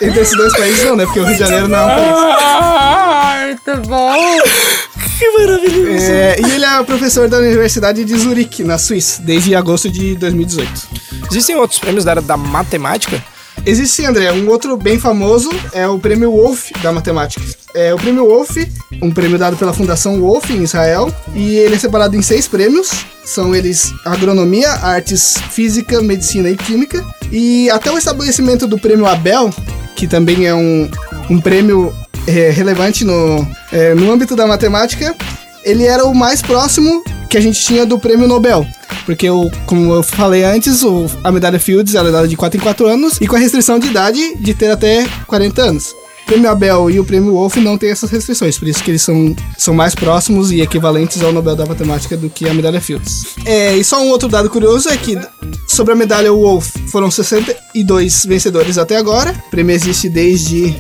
[0.02, 1.06] Entre esses dois países, não, né?
[1.06, 3.64] Porque o Rio de Janeiro não é um país.
[3.66, 4.40] Muito bom.
[5.18, 6.12] Que maravilhoso.
[6.12, 10.72] É, e ele é professor da Universidade de Zurique, na Suíça, desde agosto de 2018.
[11.32, 13.24] Existem outros prêmios da área da matemática?
[13.66, 17.46] Existe sim, André, um outro bem famoso é o prêmio Wolf da matemática.
[17.74, 18.58] É o prêmio Wolf,
[19.02, 22.92] um prêmio dado pela Fundação Wolf em Israel, e ele é separado em seis prêmios.
[23.24, 27.04] São eles agronomia, artes, física, medicina e química.
[27.32, 29.50] E até o estabelecimento do prêmio Abel,
[29.96, 30.92] que também é um,
[31.30, 31.96] um prêmio
[32.28, 35.16] é, relevante no, é, no âmbito da matemática,
[35.64, 38.66] ele era o mais próximo que a gente tinha do prêmio Nobel.
[39.06, 42.58] Porque, o, como eu falei antes, o- a medalha Fields ela é dada de 4
[42.60, 45.96] em 4 anos e com a restrição de idade de ter até 40 anos.
[46.24, 49.02] O prêmio Abel e o prêmio Wolf não têm essas restrições, por isso que eles
[49.02, 53.26] são, são mais próximos e equivalentes ao Nobel da Matemática do que a medalha Fields.
[53.46, 55.20] É, e só um outro dado curioso é que
[55.68, 59.36] sobre a medalha Wolf foram 62 vencedores até agora.
[59.48, 60.74] O prêmio existe desde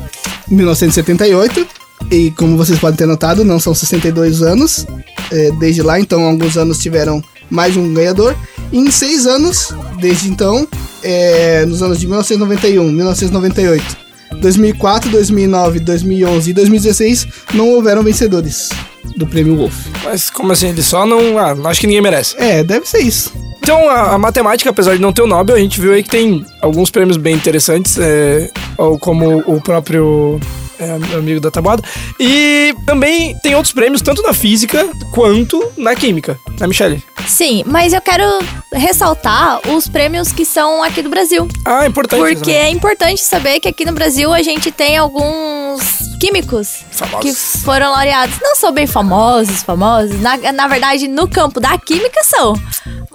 [0.48, 1.68] 1978.
[2.14, 4.86] E como vocês podem ter notado, não são 62 anos
[5.32, 8.36] é, desde lá, então alguns anos tiveram mais de um ganhador.
[8.72, 10.68] E em seis anos, desde então,
[11.02, 13.98] é, nos anos de 1991, 1998,
[14.40, 18.70] 2004, 2009, 2011 e 2016, não houveram vencedores
[19.18, 19.74] do prêmio Wolf.
[20.04, 20.68] Mas como assim?
[20.68, 21.40] Ele só não.
[21.40, 22.36] Ah, acho que ninguém merece.
[22.38, 23.34] É, deve ser isso.
[23.60, 26.10] Então, a, a matemática, apesar de não ter o Nobel, a gente viu aí que
[26.10, 30.40] tem alguns prêmios bem interessantes, é, ou como o próprio
[30.84, 31.84] é, amigo da tabuada.
[32.20, 37.04] E também tem outros prêmios, tanto na física quanto na química, né, Michele?
[37.28, 38.24] Sim, mas eu quero
[38.72, 41.48] ressaltar os prêmios que são aqui do Brasil.
[41.66, 42.36] Ah, importante.
[42.36, 42.68] Porque né?
[42.68, 47.22] é importante saber que aqui no Brasil a gente tem alguns químicos Famosos.
[47.22, 47.34] que
[47.64, 48.38] foram laureados.
[48.42, 50.22] Não são bem famosos, famosos.
[50.22, 52.54] Na, na verdade, no campo da química são.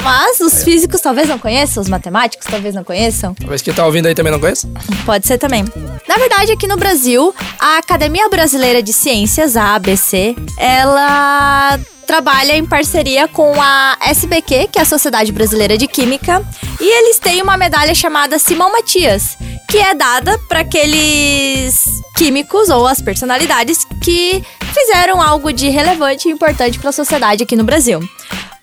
[0.03, 3.35] Mas os físicos talvez não conheçam, os matemáticos talvez não conheçam.
[3.35, 4.69] Talvez quem tá ouvindo aí também não conheça.
[5.07, 5.65] Pode ser também.
[6.07, 12.65] Na verdade, aqui no Brasil, a Academia Brasileira de Ciências, a ABC, ela trabalha em
[12.65, 16.43] parceria com a SBQ, que é a Sociedade Brasileira de Química,
[16.81, 19.37] e eles têm uma medalha chamada Simão Matias,
[19.69, 21.85] que é dada para aqueles
[22.17, 27.55] químicos ou as personalidades que fizeram algo de relevante e importante para a sociedade aqui
[27.55, 28.01] no Brasil.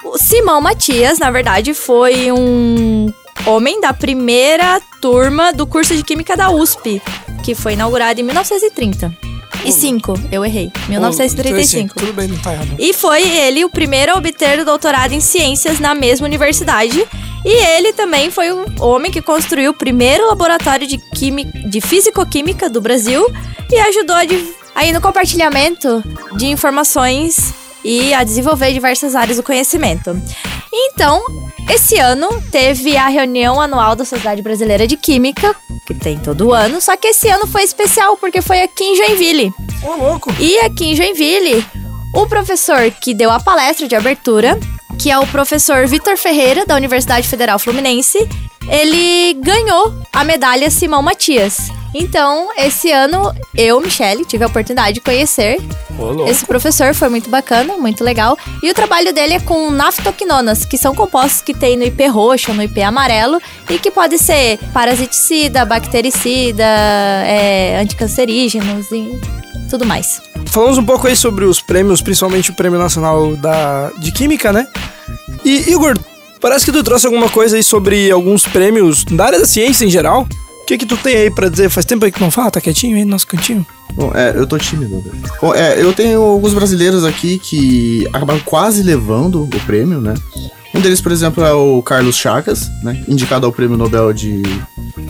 [0.03, 3.13] O Simão Matias, na verdade, foi um
[3.45, 7.01] homem da primeira turma do curso de Química da USP,
[7.43, 9.34] que foi inaugurado em 1930.
[9.65, 10.71] E 5, eu errei.
[10.87, 11.95] 1935.
[11.95, 12.69] Tudo bem, não tá errado.
[12.77, 17.05] E foi ele o primeiro a obter o doutorado em ciências na mesma universidade.
[17.43, 22.69] E ele também foi o homem que construiu o primeiro laboratório de, quimi- de fisicoquímica
[22.69, 23.25] do Brasil
[23.71, 26.03] e ajudou a de- aí no compartilhamento
[26.37, 27.53] de informações
[27.85, 30.19] e a desenvolver diversas áreas do conhecimento.
[30.73, 31.23] Então,
[31.69, 36.81] esse ano teve a reunião anual da Sociedade Brasileira de Química, que tem todo ano,
[36.81, 39.53] só que esse ano foi especial porque foi aqui em Joinville.
[39.83, 40.33] Ô, louco!
[40.39, 41.63] E aqui em Joinville,
[42.15, 44.59] o professor que deu a palestra de abertura,
[44.99, 48.17] que é o professor Vitor Ferreira, da Universidade Federal Fluminense,
[48.67, 51.69] ele ganhou a medalha Simão Matias.
[51.97, 55.61] Então, esse ano, eu, Michele, tive a oportunidade de conhecer
[55.97, 56.29] Ô, louco.
[56.29, 58.37] esse professor, foi muito bacana, muito legal.
[58.61, 62.53] E o trabalho dele é com naftoquinonas, que são compostos que tem no IP roxo,
[62.53, 69.17] no IP amarelo, e que pode ser parasiticida, bactericida, é, anticancerígenos e
[69.69, 70.21] tudo mais.
[70.47, 74.67] Falamos um pouco aí sobre os prêmios, principalmente o Prêmio Nacional da, de Química, né?
[75.45, 75.97] E, Igor,
[76.41, 79.89] parece que tu trouxe alguma coisa aí sobre alguns prêmios da área da ciência em
[79.89, 80.27] geral.
[80.65, 81.69] O que que tu tem aí pra dizer?
[81.69, 83.63] Faz tempo aí que não fala, tá quietinho aí no nosso cantinho?
[83.93, 84.99] Bom, é, eu tô tímido.
[84.99, 85.15] velho.
[85.39, 90.15] Bom, é, eu tenho alguns brasileiros aqui que acabaram quase levando o prêmio, né?
[90.73, 93.03] Um deles, por exemplo, é o Carlos Chagas, né?
[93.07, 94.41] Indicado ao Prêmio Nobel de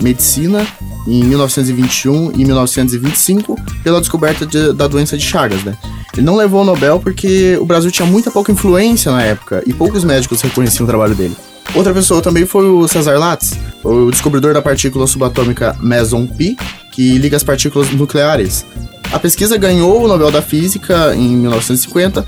[0.02, 0.64] Medicina
[1.08, 5.74] em 1921 e 1925 pela descoberta de- da doença de Chagas, né?
[6.16, 9.74] Ele não levou o Nobel porque o Brasil tinha muita pouca influência na época e
[9.74, 11.36] poucos médicos reconheciam o trabalho dele.
[11.74, 16.56] Outra pessoa também foi o Cesar Latz, o descobridor da partícula subatômica Meson Pi,
[16.90, 18.64] que liga as partículas nucleares.
[19.12, 22.26] A pesquisa ganhou o Nobel da Física em 1950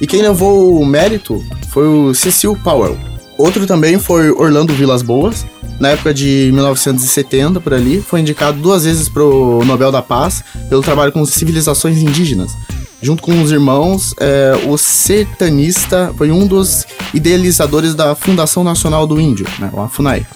[0.00, 2.96] e quem levou o mérito foi o Cecil Powell.
[3.36, 5.44] Outro também foi Orlando Vilas Boas,
[5.80, 10.42] na época de 1970 por ali, foi indicado duas vezes para o Nobel da Paz
[10.68, 12.52] pelo trabalho com civilizações indígenas.
[13.00, 16.84] Junto com os irmãos, é, o sertanista foi um dos
[17.14, 20.26] idealizadores da Fundação Nacional do Índio, né, a FUNAI.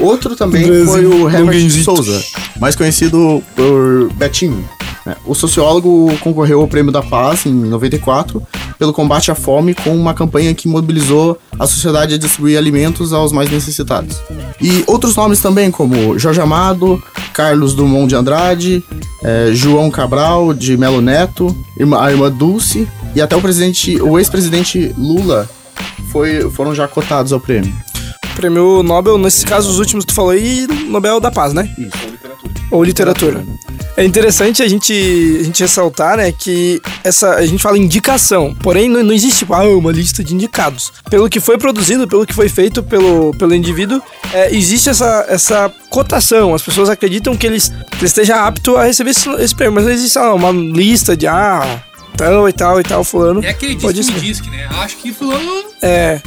[0.00, 1.70] Outro também foi o Herbert.
[1.82, 2.22] Souza,
[2.60, 4.68] mais conhecido por Betinho.
[5.06, 5.16] né.
[5.24, 8.42] O sociólogo concorreu ao Prêmio da Paz em 94
[8.78, 13.32] pelo combate à fome com uma campanha que mobilizou a sociedade a distribuir alimentos aos
[13.32, 14.18] mais necessitados.
[14.60, 18.84] E outros nomes também, como Jorge Amado, Carlos Drummond de Andrade,
[19.22, 21.54] eh, João Cabral de Melo Neto,
[21.98, 25.48] a irmã Dulce e até o presidente, o ex-presidente Lula
[26.12, 27.72] foi, foram já cotados ao prêmio.
[28.36, 31.68] Prêmio Nobel, nesse caso, os últimos que tu falou aí, Nobel da Paz, né?
[31.76, 32.07] Isso,
[32.70, 33.44] Ou literatura.
[33.96, 34.92] É interessante a gente,
[35.40, 39.54] a gente ressaltar, né, que essa, a gente fala indicação, porém não, não existe tipo,
[39.54, 40.92] ah, uma lista de indicados.
[41.10, 44.00] Pelo que foi produzido, pelo que foi feito pelo, pelo indivíduo,
[44.32, 46.54] é, existe essa, essa cotação.
[46.54, 49.84] As pessoas acreditam que eles, que ele esteja apto a receber esse, esse prêmio, mas
[49.84, 51.82] não existe lá, uma lista de, ah,
[52.16, 53.44] tal e tal e tal, fulano.
[53.44, 54.26] É aquele Pode disque me ser.
[54.26, 54.66] disque, né?
[54.82, 55.64] Acho que fulano.
[55.80, 56.20] É.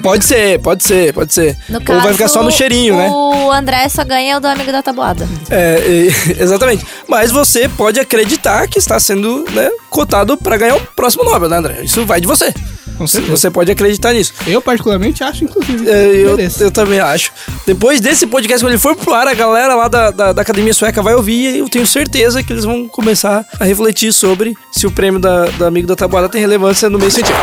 [0.00, 1.56] Pode ser, pode ser, pode ser.
[1.68, 3.08] No Ou vai ficar só no cheirinho, né?
[3.10, 5.28] O André só ganha o do amigo da tabuada.
[5.50, 6.86] É, e- exatamente.
[7.08, 11.56] Mas você pode acreditar que está sendo né, cotado para ganhar o próximo Nobel, né,
[11.56, 11.80] André?
[11.82, 12.52] Isso vai de você.
[12.98, 14.32] Você, pode acreditar nisso.
[14.46, 15.88] Eu, particularmente, acho, inclusive.
[15.88, 17.32] É, eu, eu também acho.
[17.66, 20.72] Depois desse podcast, quando ele for pro ar, a galera lá da, da, da Academia
[20.72, 24.86] Sueca vai ouvir e eu tenho certeza que eles vão começar a refletir sobre se
[24.86, 27.38] o prêmio da, da Amigo da Tabuada tem relevância no meio científico.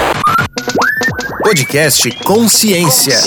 [1.44, 3.20] Podcast Consciência.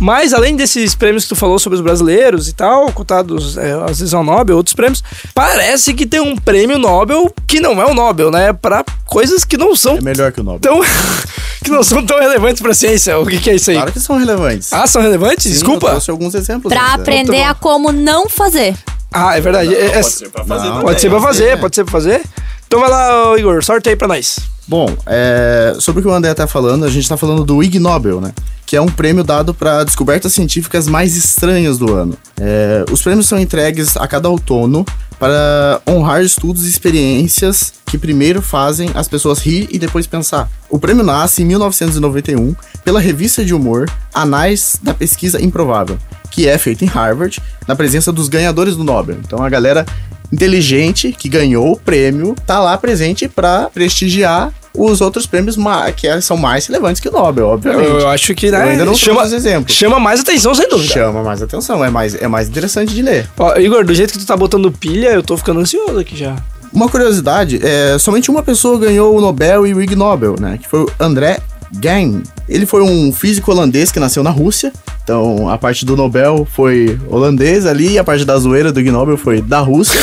[0.00, 3.98] Mas além desses prêmios que tu falou sobre os brasileiros e tal, cotados é, às
[4.00, 7.92] vezes ao Nobel, outros prêmios, parece que tem um prêmio Nobel que não é o
[7.94, 8.52] Nobel, né?
[8.52, 10.60] Pra coisas que não são É melhor que o Nobel.
[10.60, 10.80] tão.
[11.62, 13.18] que não são tão relevantes pra ciência.
[13.18, 13.76] O que, que é isso aí?
[13.76, 14.72] Claro que são relevantes.
[14.72, 15.42] Ah, são relevantes?
[15.44, 15.90] Sim, Eu Desculpa.
[15.90, 16.72] trouxe alguns exemplos.
[16.72, 16.94] Pra né?
[16.94, 18.74] aprender a como não fazer.
[19.12, 19.74] Ah, é verdade.
[19.74, 21.56] É- é- Pode ser pra fazer Não, pode ser pra fazer, né?
[21.56, 22.22] pode ser pra fazer.
[22.70, 24.38] Então vai lá, Igor, sorteia aí pra nós.
[24.68, 27.80] Bom, é, sobre o que o André tá falando, a gente tá falando do Ig
[27.80, 28.32] Nobel, né?
[28.64, 32.16] Que é um prêmio dado para descobertas científicas mais estranhas do ano.
[32.40, 34.86] É, os prêmios são entregues a cada outono
[35.18, 40.48] para honrar estudos e experiências que primeiro fazem as pessoas rir e depois pensar.
[40.68, 42.54] O prêmio nasce em 1991
[42.84, 45.98] pela revista de humor Anais da Pesquisa Improvável,
[46.30, 49.18] que é feita em Harvard, na presença dos ganhadores do Nobel.
[49.24, 49.84] Então a galera
[50.32, 55.56] inteligente que ganhou o prêmio tá lá presente para prestigiar os outros prêmios
[55.96, 57.88] que são mais relevantes que o Nobel, obviamente.
[57.88, 58.58] Eu, eu acho que, né?
[58.58, 59.74] Eu ainda não chama, os exemplos.
[59.74, 60.92] chama mais atenção, sem dúvida.
[60.92, 63.28] Chama mais atenção, é mais, é mais interessante de ler.
[63.36, 66.36] Ó, Igor, do jeito que tu tá botando pilha, eu tô ficando ansioso aqui já.
[66.72, 70.56] Uma curiosidade, é, somente uma pessoa ganhou o Nobel e o Ig Nobel, né?
[70.56, 71.40] Que foi o André
[71.82, 72.22] Geim.
[72.48, 74.72] Ele foi um físico holandês que nasceu na Rússia.
[75.02, 78.90] Então, a parte do Nobel foi holandês ali, e a parte da zoeira do Ig
[78.90, 80.00] Nobel foi da Rússia.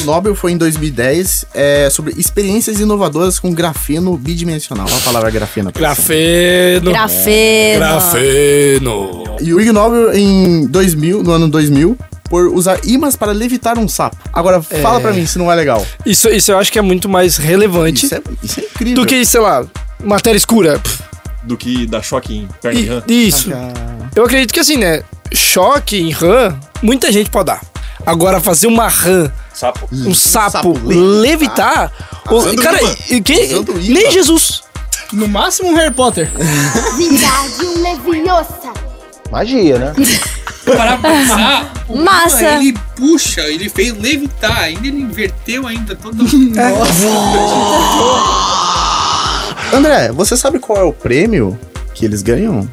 [0.00, 4.86] O Nobel foi em 2010 é, sobre experiências inovadoras com grafeno bidimensional.
[4.86, 5.72] Olha a palavra grafeno.
[5.72, 6.90] Grafeno.
[6.90, 7.78] Grafeno.
[7.78, 9.24] Grafeno.
[9.40, 11.98] E o Ig Nobel em 2000, no ano 2000,
[12.28, 14.16] por usar imãs para levitar um sapo.
[14.32, 15.84] Agora, fala pra mim se não é legal.
[16.04, 18.94] Isso, isso eu acho que é muito mais relevante Isso é, isso é incrível.
[19.02, 19.64] do que, sei lá,
[20.02, 20.80] matéria escura.
[21.42, 23.02] Do que dar choque em perna de rã.
[23.08, 23.50] Isso.
[24.14, 25.02] Eu acredito que assim, né?
[25.32, 27.62] Choque em RAM, muita gente pode dar.
[28.06, 29.88] Agora, fazer uma RAM, Sapo.
[29.92, 31.90] um sapo, sapo levitar.
[32.30, 32.94] o- Usando cara, imã.
[33.10, 33.64] e quem, imã.
[33.78, 34.62] nem Jesus.
[35.12, 36.30] No máximo um Harry Potter.
[36.96, 38.72] Cidade um leviosa.
[39.30, 39.94] Magia, né?
[40.64, 42.36] Parar pra pensar, Massa.
[42.36, 46.24] Lula, ele puxa, ele fez levitar, ainda ele inverteu ainda todo
[49.72, 51.58] André, você sabe qual é o prêmio
[51.94, 52.68] que eles ganham?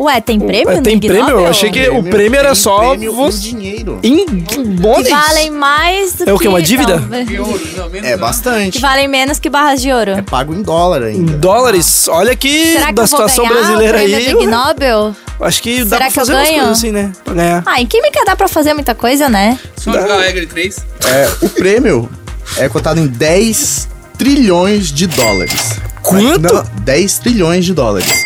[0.00, 0.70] Ué, tem prêmio?
[0.70, 1.28] É, no tem prêmio?
[1.28, 3.98] Eu achei que o prêmio era só prêmio você- em dinheiro.
[4.02, 5.10] em Que bones.
[5.10, 6.96] valem mais do É o quê, uma dívida?
[6.98, 8.18] Não, de ouro, não, menos É não.
[8.18, 8.72] bastante.
[8.72, 10.12] que valem menos que barras de ouro.
[10.12, 11.36] É pago em dólar Em ainda.
[11.36, 12.08] dólares.
[12.08, 14.32] Olha que Será que da situação brasileira o prêmio aí.
[14.32, 15.14] do Nobel?
[15.42, 17.12] Acho que dá Será pra que fazer umas coisas assim, né?
[17.22, 17.62] Pra ganhar.
[17.66, 19.58] Ah, em química dá pra fazer muita coisa, né?
[19.76, 20.78] Só jogar a regra de três.
[21.06, 22.08] É, o prêmio
[22.56, 23.86] é cotado em 10
[24.16, 25.78] trilhões de dólares.
[26.02, 26.40] Quanto?
[26.40, 28.24] Não, 10 trilhões de dólares.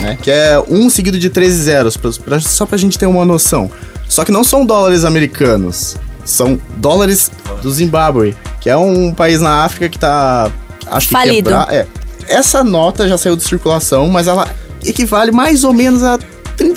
[0.00, 0.16] Né?
[0.20, 3.70] Que é um seguido de 13 zeros, pra, pra- só pra gente ter uma noção.
[4.08, 7.30] Só que não são dólares americanos, são dólares
[7.62, 10.50] do Zimbábue, que é um país na África que tá.
[10.86, 11.50] Acho que Falido.
[11.50, 11.72] quebrar.
[11.72, 11.86] É.
[12.28, 14.48] Essa nota já saiu de circulação, mas ela
[14.84, 16.18] equivale mais ou menos a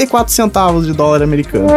[0.01, 1.67] 34 centavos de dólar americano.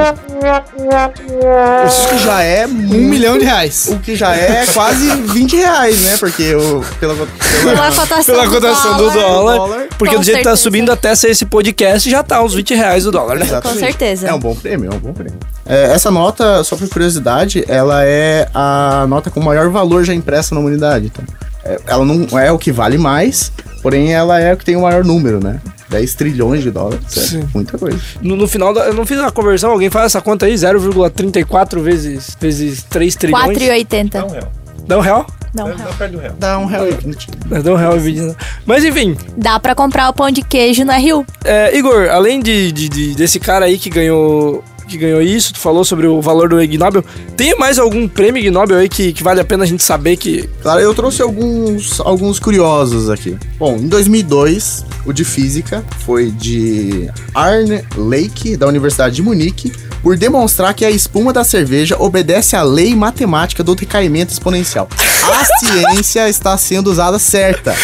[1.86, 2.70] Isso que já é Um
[3.08, 3.88] milhão de reais.
[3.90, 6.16] o que já é quase 20 reais, né?
[6.18, 7.26] Porque o, pela, pela,
[7.62, 9.56] Pela cotação, Pela cotação do dólar.
[9.56, 10.56] dólar, Porque do jeito que tá certeza.
[10.62, 13.44] subindo até ser esse podcast, já tá uns 20 reais o dólar, né?
[13.44, 13.78] Exatamente.
[13.80, 14.26] Com certeza.
[14.28, 15.38] É um bom prêmio, é um bom prêmio.
[15.66, 20.54] É, essa nota, só por curiosidade, ela é a nota com maior valor já impressa
[20.54, 21.06] na humanidade.
[21.06, 21.24] Então,
[21.64, 23.52] é, ela não é o que vale mais,
[23.82, 25.60] porém ela é o que tem o maior número, né?
[25.88, 27.16] 10 trilhões de dólares.
[27.16, 27.48] É Sim.
[27.54, 27.98] muita coisa.
[28.20, 31.80] No, no final, da- eu não fiz a conversão, alguém faz essa conta aí, 0,34
[31.82, 33.56] vezes, vezes 3 trilhões.
[33.58, 34.10] 4,80.
[34.10, 34.52] Dá um real.
[34.86, 35.26] Dá um real?
[35.54, 36.34] Não, Dá perto do real.
[36.38, 37.28] Dá um real e vinte.
[37.62, 38.34] Dá um real e vinte, né?
[38.66, 41.24] Mas enfim, Dá pra comprar o pão de queijo no RU.
[41.44, 45.58] é, Igor, além de, de- de- desse cara aí que ganhou que ganhou isso, tu
[45.60, 47.04] falou sobre o valor do Ig Nobel,
[47.36, 50.16] tem mais algum prêmio Ig Nobel aí que, que vale a pena a gente saber
[50.16, 50.48] que...
[50.62, 53.36] Claro, eu trouxe alguns, alguns curiosos aqui.
[53.58, 59.72] Bom, em 2002, o de física foi de Arne Lake, da Universidade de Munique,
[60.02, 64.86] por demonstrar que a espuma da cerveja obedece à lei matemática do decaimento exponencial.
[65.22, 67.74] A ciência está sendo usada certa.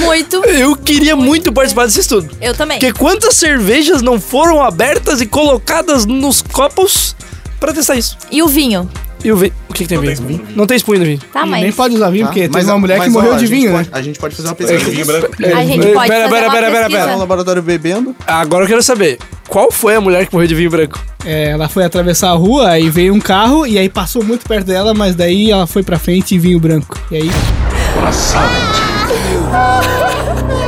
[0.00, 0.36] Muito.
[0.46, 2.30] Eu queria muito participar desse estudo.
[2.40, 2.78] Eu também.
[2.78, 4.77] Porque quantas cervejas não foram abertas
[5.20, 7.16] e colocadas nos copos
[7.58, 8.16] pra testar isso?
[8.30, 8.88] E o vinho?
[9.24, 9.52] E o vinho?
[9.68, 10.40] O que, que tem vinho?
[10.54, 11.18] Não tem espuma no vinho.
[11.32, 11.62] Tá, mas.
[11.62, 12.32] nem pode usar vinho, tá?
[12.32, 13.98] porque Mas, teve uma mulher que morreu ó, de vinho, pode- né?
[13.98, 14.90] A gente pode fazer uma pesquisa.
[14.90, 15.26] vinho branco.
[15.26, 17.06] A gente pode pera, fazer pera, uma pera, pera, pesquisa.
[17.06, 18.14] Tá no laboratório bebendo.
[18.26, 19.18] Agora eu quero saber,
[19.48, 21.00] qual foi a mulher que morreu de vinho branco?
[21.24, 24.66] É, ela foi atravessar a rua e veio um carro e aí passou muito perto
[24.66, 26.96] dela, mas daí ela foi pra frente e vinho branco.
[27.10, 27.30] E aí.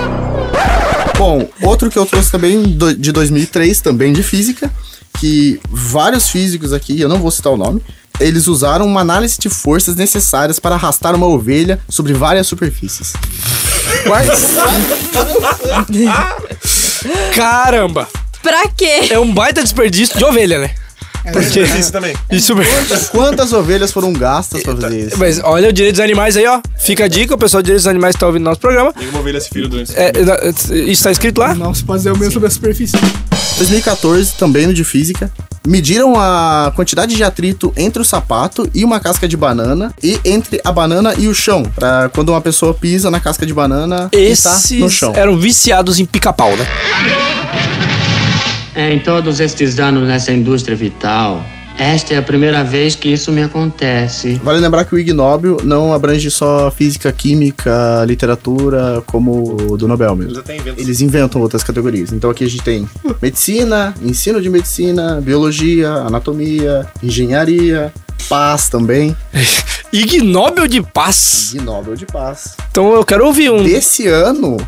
[1.20, 4.72] Bom, outro que eu trouxe também do- de 2003, também de física,
[5.18, 7.82] que vários físicos aqui, eu não vou citar o nome,
[8.18, 13.12] eles usaram uma análise de forças necessárias para arrastar uma ovelha sobre várias superfícies.
[17.34, 18.08] Caramba!
[18.42, 19.08] Pra quê?
[19.10, 20.70] É um baita desperdício de ovelha, né?
[21.32, 22.14] Porque Isso também.
[22.30, 22.54] isso
[23.10, 25.18] Quantas ovelhas foram gastas para fazer isso?
[25.18, 26.60] Mas olha o direito dos animais aí, ó.
[26.78, 28.92] Fica a dica, o pessoal do direito dos animais tá ouvindo nosso programa.
[28.98, 31.54] Nenhuma ovelha se filho durante É, é, isso tá escrito lá?
[31.54, 32.96] Não se pode dizer o mesmo sobre a superfície.
[33.56, 35.30] 2014, também no de física,
[35.66, 40.60] mediram a quantidade de atrito entre o sapato e uma casca de banana e entre
[40.64, 44.34] a banana e o chão, Pra quando uma pessoa pisa na casca de banana e
[44.36, 44.56] tá no
[44.86, 45.12] Esses chão.
[45.14, 46.66] eram viciados em pica-pau, né?
[48.76, 51.44] Em todos estes anos nessa indústria vital,
[51.76, 54.34] esta é a primeira vez que isso me acontece.
[54.44, 59.88] Vale lembrar que o Ig Nobel não abrange só física, química, literatura, como o do
[59.88, 60.32] Nobel mesmo.
[60.32, 60.84] Eles até inventam.
[60.84, 62.12] Eles inventam outras categorias.
[62.12, 62.88] Então aqui a gente tem
[63.20, 67.92] medicina, ensino de medicina, biologia, anatomia, engenharia,
[68.28, 69.16] paz também.
[69.92, 71.54] Ig Nobel de Paz.
[71.54, 72.56] Ig Nobel de paz.
[72.70, 73.64] Então eu quero ouvir um.
[73.64, 74.58] Desse ano,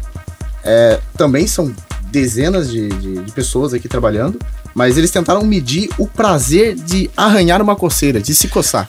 [0.65, 1.73] é, também são
[2.13, 4.39] dezenas de, de- de pessoas aqui trabalhando,
[4.75, 8.87] mas eles tentaram medir o prazer de arranhar uma coceira, de se coçar.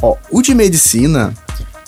[0.00, 1.34] Ó, o de medicina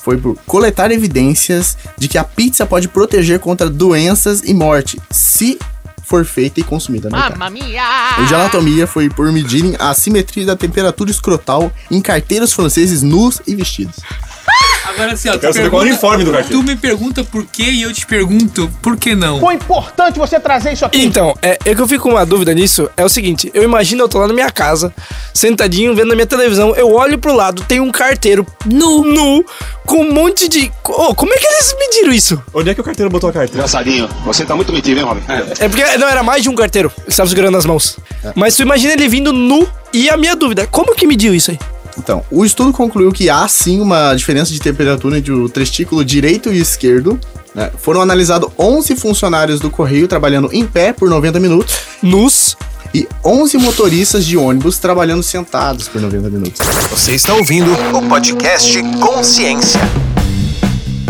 [0.03, 5.57] foi por coletar evidências de que a pizza pode proteger contra doenças e morte, se
[6.05, 7.17] for feita e consumida no.
[7.17, 7.83] Mamma mia!
[8.19, 13.41] O de anatomia foi por medirem a simetria da temperatura escrotal em carteiros franceses nus
[13.47, 13.97] e vestidos.
[14.85, 16.61] Agora assim, ó, tu, quero saber qual é o uniforme do carteiro.
[16.61, 19.41] tu me pergunta por quê e eu te pergunto por que não.
[19.41, 21.03] Foi importante você trazer isso aqui.
[21.03, 22.91] Então, é, é que eu fico com uma dúvida nisso.
[22.97, 24.93] É o seguinte: eu imagino eu tô lá na minha casa,
[25.33, 26.75] sentadinho, vendo a minha televisão.
[26.75, 29.45] Eu olho pro lado, tem um carteiro nu, nu,
[29.87, 30.71] com um monte de.
[30.85, 32.43] Oh, como é que eles mediram isso?
[32.53, 33.59] Onde é que o carteiro botou a carteira?
[33.59, 35.23] Engraçadinho, você tá muito metido, hein, Robin?
[35.59, 36.91] É porque não era mais de um carteiro.
[36.99, 37.99] Ele estava segurando nas mãos.
[38.35, 39.69] Mas tu imagina ele vindo nu.
[39.93, 41.59] E a minha dúvida: como que mediu isso aí?
[41.99, 46.53] Então, o estudo concluiu que há sim uma diferença de temperatura entre o testículo direito
[46.53, 47.19] e esquerdo.
[47.55, 47.71] né?
[47.79, 51.77] Foram analisados 11 funcionários do correio trabalhando em pé por 90 minutos.
[52.03, 52.57] Nus.
[52.95, 56.61] E 11 motoristas de ônibus trabalhando sentados por 90 minutos.
[56.91, 59.81] Você está ouvindo o podcast Consciência.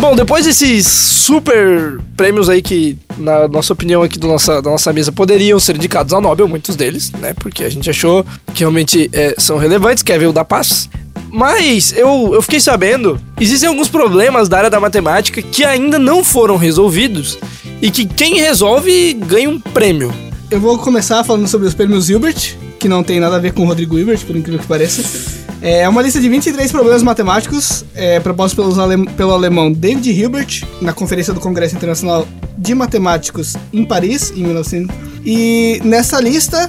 [0.02, 4.92] Bom, depois desses super prêmios aí que, na nossa opinião aqui do nossa, da nossa
[4.92, 7.32] mesa, poderiam ser indicados ao Nobel, muitos deles, né?
[7.34, 10.90] Porque a gente achou que realmente é, são relevantes, quer ver o da paz.
[11.30, 16.24] Mas eu, eu fiquei sabendo, existem alguns problemas da área da matemática que ainda não
[16.24, 17.38] foram resolvidos
[17.80, 20.12] e que quem resolve ganha um prêmio.
[20.50, 23.62] Eu vou começar falando sobre os prêmios Hilbert, que não tem nada a ver com
[23.62, 25.41] o Rodrigo Hilbert, por incrível que pareça.
[25.62, 30.64] É uma lista de 23 problemas matemáticos é, propostos pelos alem- pelo alemão David Hilbert
[30.80, 32.26] na Conferência do Congresso Internacional
[32.58, 34.94] de Matemáticos em Paris, em 1900.
[35.24, 36.68] E nessa lista,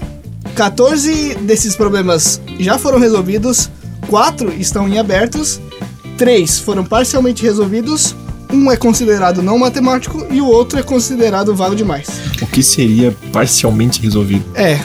[0.53, 3.69] 14 desses problemas já foram resolvidos,
[4.07, 5.59] 4 estão em abertos,
[6.17, 8.15] 3 foram parcialmente resolvidos,
[8.51, 12.07] um é considerado não matemático e o outro é considerado vago demais.
[12.39, 14.45] O que seria parcialmente resolvido?
[14.53, 14.79] É.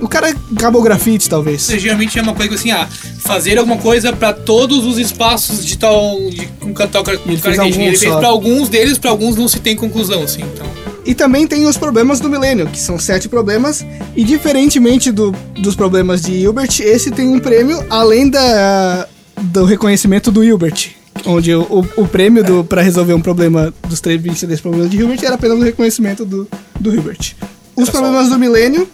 [0.00, 1.66] O cara acabou grafite, talvez.
[1.66, 2.88] Geralmente é uma coisa assim, ah,
[3.28, 6.18] fazer alguma coisa pra todos os espaços de tal.
[6.30, 7.82] De, com tal car- ele fez característica.
[7.82, 10.42] Ele alguns fez pra alguns deles, pra alguns não se tem conclusão, assim.
[10.42, 10.66] Então.
[11.04, 13.84] E também tem os problemas do milênio, que são sete problemas.
[14.16, 19.06] E diferentemente do- dos problemas de Hilbert, esse tem um prêmio além da,
[19.40, 20.90] do reconhecimento do Hilbert.
[21.26, 21.62] Onde o,
[21.96, 25.34] o, o prêmio do, para resolver um problema dos 3 23 problemas de Hilbert era
[25.34, 26.46] apenas o reconhecimento do,
[26.78, 27.34] do Hilbert.
[27.74, 28.88] Os problemas do milênio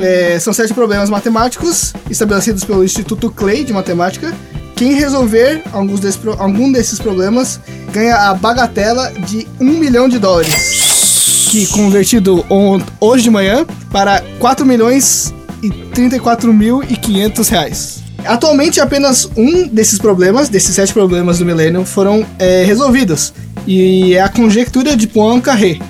[0.00, 4.32] é, são sete problemas matemáticos estabelecidos pelo Instituto Clay de Matemática.
[4.76, 7.58] Quem resolver alguns desses, pro- algum desses problemas
[7.92, 11.48] ganha a bagatela de um milhão de dólares.
[11.50, 17.98] Que convertido on- hoje de manhã para 4 milhões e 34 mil e 500 reais.
[18.24, 23.32] Atualmente apenas um desses problemas, desses sete problemas do milênio, foram é, resolvidos.
[23.66, 25.80] E é a conjectura de Poincare,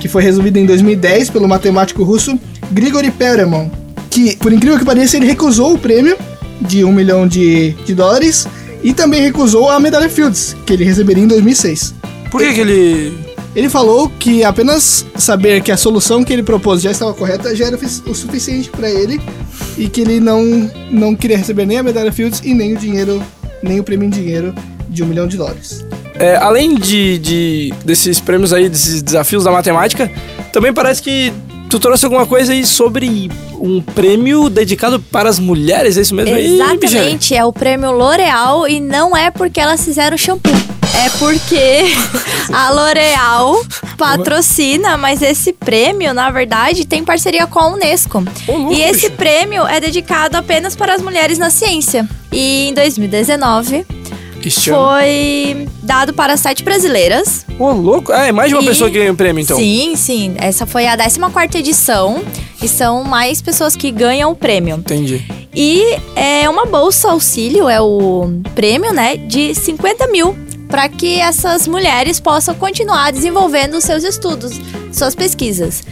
[0.00, 2.38] que foi resolvida em 2010 pelo matemático russo
[2.70, 3.70] Grigory Perelman,
[4.10, 6.16] que, por incrível que pareça, ele recusou o prêmio
[6.60, 8.46] de um milhão de, de dólares
[8.82, 11.94] e também recusou a medalha Fields, que ele receberia em 2006.
[12.30, 13.28] Por que, que ele.
[13.56, 17.66] Ele falou que apenas saber que a solução que ele propôs já estava correta já
[17.66, 19.20] era o suficiente para ele
[19.76, 23.20] e que ele não, não queria receber nem a medalha Fields e nem o dinheiro,
[23.62, 24.54] nem o prêmio em dinheiro
[24.88, 25.84] de um milhão de dólares.
[26.18, 30.10] É, além de, de- desses prêmios aí, desses desafios da matemática,
[30.52, 31.32] também parece que
[31.70, 36.34] tu trouxe alguma coisa aí sobre um prêmio dedicado para as mulheres, é isso mesmo?
[36.36, 40.50] Exatamente, é o prêmio L'Oreal e não é porque elas fizeram shampoo.
[41.04, 41.94] É porque
[42.52, 43.62] a L'Oreal
[43.96, 48.24] patrocina, mas esse prêmio, na verdade, tem parceria com a Unesco.
[48.72, 52.08] e esse prêmio é dedicado apenas para as mulheres na ciência.
[52.32, 53.86] E em 2019
[54.44, 54.78] Este ano.
[54.84, 57.44] foi dado para sete brasileiras.
[57.58, 58.12] Ô, louco.
[58.12, 59.56] Ah, é mais de uma E- pessoa que ganha o prêmio, então.
[59.56, 60.34] Sim, sim.
[60.38, 62.22] Essa foi a 14 edição
[62.62, 64.76] e são mais pessoas que ganham o prêmio.
[64.76, 65.24] Entendi.
[65.54, 65.82] E
[66.14, 70.36] é uma bolsa auxílio, é o prêmio, né, de 50 mil
[70.68, 74.52] para que essas mulheres possam continuar desenvolvendo seus estudos,
[74.92, 75.82] suas pesquisas.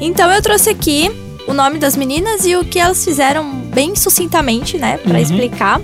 [0.00, 1.10] Então eu trouxe aqui
[1.46, 5.18] o nome das meninas e o que elas fizeram bem sucintamente, né, para Uhum.
[5.22, 5.80] explicar.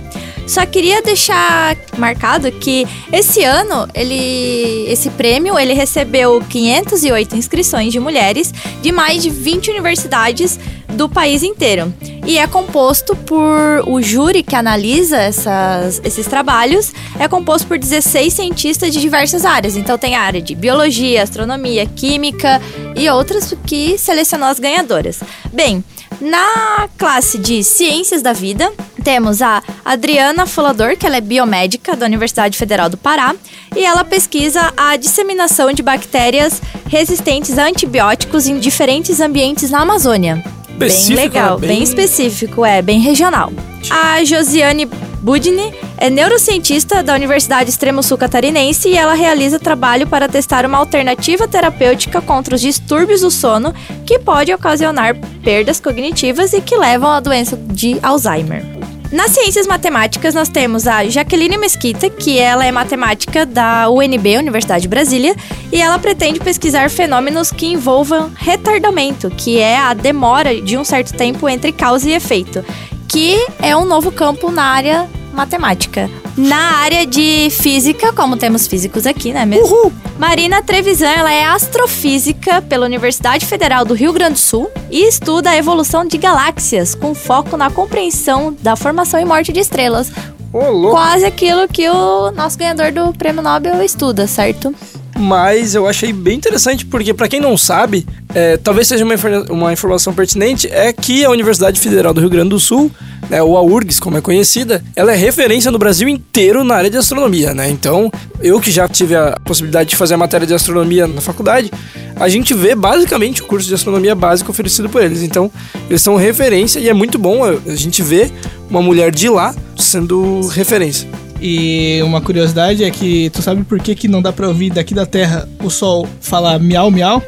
[0.49, 7.99] Só queria deixar marcado que esse ano ele esse prêmio ele recebeu 508 inscrições de
[7.99, 10.59] mulheres de mais de 20 universidades
[10.95, 11.93] do país inteiro.
[12.25, 18.33] E é composto por o júri que analisa essas, esses trabalhos, é composto por 16
[18.33, 19.77] cientistas de diversas áreas.
[19.77, 22.59] Então tem a área de biologia, astronomia, química
[22.95, 25.19] e outras que selecionou as ganhadoras.
[25.53, 25.83] Bem,
[26.19, 32.05] na classe de Ciências da Vida, temos a Adriana Folador, que ela é biomédica da
[32.05, 33.35] Universidade Federal do Pará,
[33.75, 40.43] e ela pesquisa a disseminação de bactérias resistentes a antibióticos em diferentes ambientes na Amazônia.
[40.77, 41.67] Bem Específico, legal, né?
[41.67, 41.75] bem...
[41.77, 43.51] Bem- específico, é, bem regional.
[43.89, 44.85] A Josiane
[45.21, 50.77] Budni, é neurocientista da Universidade Extremo Sul Catarinense e ela realiza trabalho para testar uma
[50.77, 53.73] alternativa terapêutica contra os distúrbios do sono
[54.05, 58.78] que pode ocasionar perdas cognitivas e que levam à doença de Alzheimer.
[59.11, 64.83] Nas ciências matemáticas, nós temos a Jaqueline Mesquita, que ela é matemática da UNB, Universidade
[64.83, 65.35] de Brasília,
[65.71, 71.15] e ela pretende pesquisar fenômenos que envolvam retardamento, que é a demora de um certo
[71.15, 72.63] tempo entre causa e efeito,
[73.07, 76.07] que é um novo campo na área matemática.
[76.39, 79.65] Na área de física, como temos físicos aqui, né mesmo?
[79.65, 79.93] Uhul.
[80.17, 85.49] Marina Trevisan, ela é astrofísica pela Universidade Federal do Rio Grande do Sul e estuda
[85.49, 90.13] a evolução de galáxias, com foco na compreensão da formação e morte de estrelas.
[90.53, 94.73] Ô, Quase aquilo que o nosso ganhador do Prêmio Nobel estuda, certo?
[95.19, 99.15] Mas eu achei bem interessante porque, para quem não sabe, é, talvez seja uma,
[99.49, 102.89] uma informação pertinente, é que a Universidade Federal do Rio Grande do Sul,
[103.29, 106.89] né, ou a URGS, como é conhecida, ela é referência no Brasil inteiro na área
[106.89, 107.69] de astronomia, né?
[107.69, 108.11] Então,
[108.41, 111.71] eu que já tive a possibilidade de fazer a matéria de astronomia na faculdade,
[112.15, 115.21] a gente vê basicamente o curso de astronomia básico oferecido por eles.
[115.21, 115.51] Então,
[115.89, 118.31] eles são referência e é muito bom a a gente ver
[118.69, 121.07] uma mulher de lá sendo referência.
[121.41, 124.93] E uma curiosidade é que tu sabe por que, que não dá pra ouvir daqui
[124.93, 127.23] da Terra o sol falar miau miau?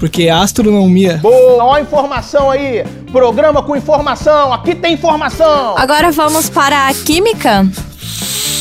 [0.00, 1.18] Porque é astronomia.
[1.18, 2.82] Boa, ó a informação aí.
[3.12, 4.50] Programa com informação.
[4.50, 5.76] Aqui tem informação.
[5.76, 7.68] Agora vamos para a química,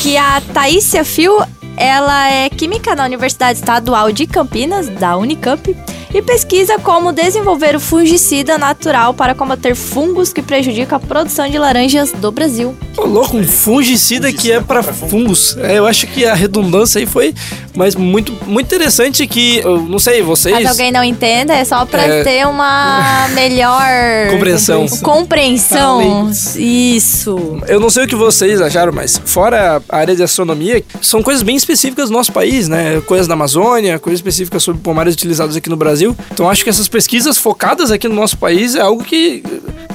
[0.03, 1.41] que a Thaísia Fio,
[1.77, 5.75] ela é química na Universidade Estadual de Campinas, da Unicamp,
[6.13, 11.57] e pesquisa como desenvolver o fungicida natural para combater fungos que prejudicam a produção de
[11.57, 12.75] laranjas do Brasil.
[12.97, 15.55] Ô, louco, um fungicida que é para fungos.
[15.57, 17.33] É, eu acho que a redundância aí foi,
[17.75, 20.55] mas muito, muito interessante que, eu não sei, vocês...
[20.55, 22.23] Caso alguém não entenda, é só para É.
[22.23, 23.83] ter uma melhor
[24.31, 24.85] Compreensão.
[25.03, 26.29] compreensão.
[26.57, 27.59] Isso.
[27.67, 31.43] Eu não sei o que vocês acharam, mas fora a área de astronomia, são coisas
[31.43, 33.01] bem específicas do nosso país, né?
[33.05, 35.98] Coisas da Amazônia, coisas específicas sobre pomares utilizados aqui no Brasil.
[36.31, 39.43] Então acho que essas pesquisas focadas aqui no nosso país é algo que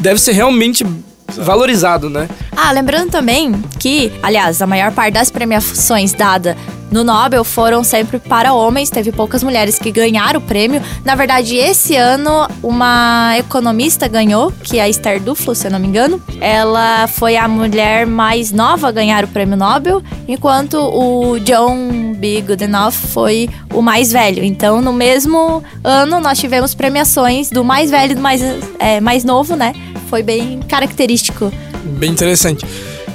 [0.00, 0.84] deve ser realmente
[1.28, 2.28] valorizado, né?
[2.56, 6.56] Ah, lembrando também que, aliás, a maior parte das premiações dada
[6.90, 10.80] no Nobel foram sempre para homens, teve poucas mulheres que ganharam o prêmio.
[11.04, 15.80] Na verdade, esse ano uma economista ganhou, que é a Esther Duflo, se eu não
[15.80, 16.22] me engano.
[16.40, 22.42] Ela foi a mulher mais nova a ganhar o prêmio Nobel, enquanto o John B.
[22.42, 24.44] Goodenough foi o mais velho.
[24.44, 28.40] Então, no mesmo ano, nós tivemos premiações do mais velho e do mais,
[28.78, 29.74] é, mais novo, né?
[30.09, 31.52] Foi bem característico.
[31.98, 32.64] Bem interessante.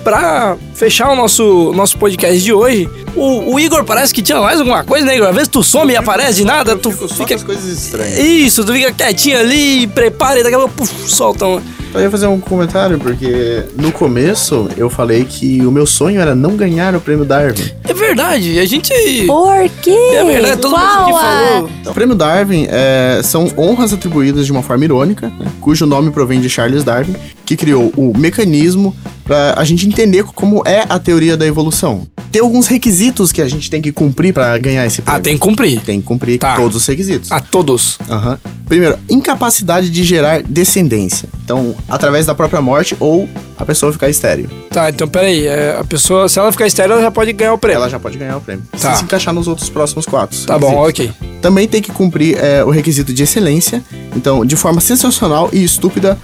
[0.03, 4.59] Pra fechar o nosso, nosso podcast de hoje, o, o Igor parece que tinha mais
[4.59, 5.27] alguma coisa, né, Igor?
[5.27, 7.37] Às vezes tu some e aparece de nada, tu fica.
[7.39, 8.17] coisas estranhas.
[8.17, 11.59] Isso, tu fica quietinho ali, prepara e daqui a pouco puf, solta um.
[11.91, 16.35] Eu ia fazer um comentário, porque no começo eu falei que o meu sonho era
[16.35, 17.63] não ganhar o prêmio Darwin.
[17.83, 18.93] É verdade, a gente.
[19.25, 19.89] Por quê?
[20.13, 21.69] É verdade, todo mundo Qual aqui a- falou.
[21.87, 26.39] O prêmio Darwin é, são honras atribuídas de uma forma irônica, né, cujo nome provém
[26.39, 31.35] de Charles Darwin, que criou o mecanismo para a gente entender como é a teoria
[31.35, 32.07] da evolução.
[32.31, 35.19] Tem alguns requisitos que a gente tem que cumprir para ganhar esse prêmio.
[35.19, 35.81] Ah, tem que cumprir.
[35.81, 36.55] Tem que cumprir Tá.
[36.55, 37.31] todos os requisitos.
[37.31, 37.97] A todos.
[38.07, 38.37] Aham.
[38.67, 41.27] Primeiro, incapacidade de gerar descendência.
[41.43, 44.47] Então, através da própria morte ou a pessoa ficar estéreo.
[44.69, 45.47] Tá, então peraí.
[45.47, 47.77] é, a pessoa, se ela ficar estéreo, ela já pode ganhar o prêmio.
[47.79, 48.63] Ela já pode ganhar o prêmio.
[48.79, 48.91] Tá.
[48.93, 50.37] Se se encaixar nos outros próximos quatro.
[50.45, 51.11] Tá bom, ok.
[51.41, 53.83] Também tem que cumprir é, o requisito de excelência.
[54.15, 56.15] Então, de forma sensacional e estúpida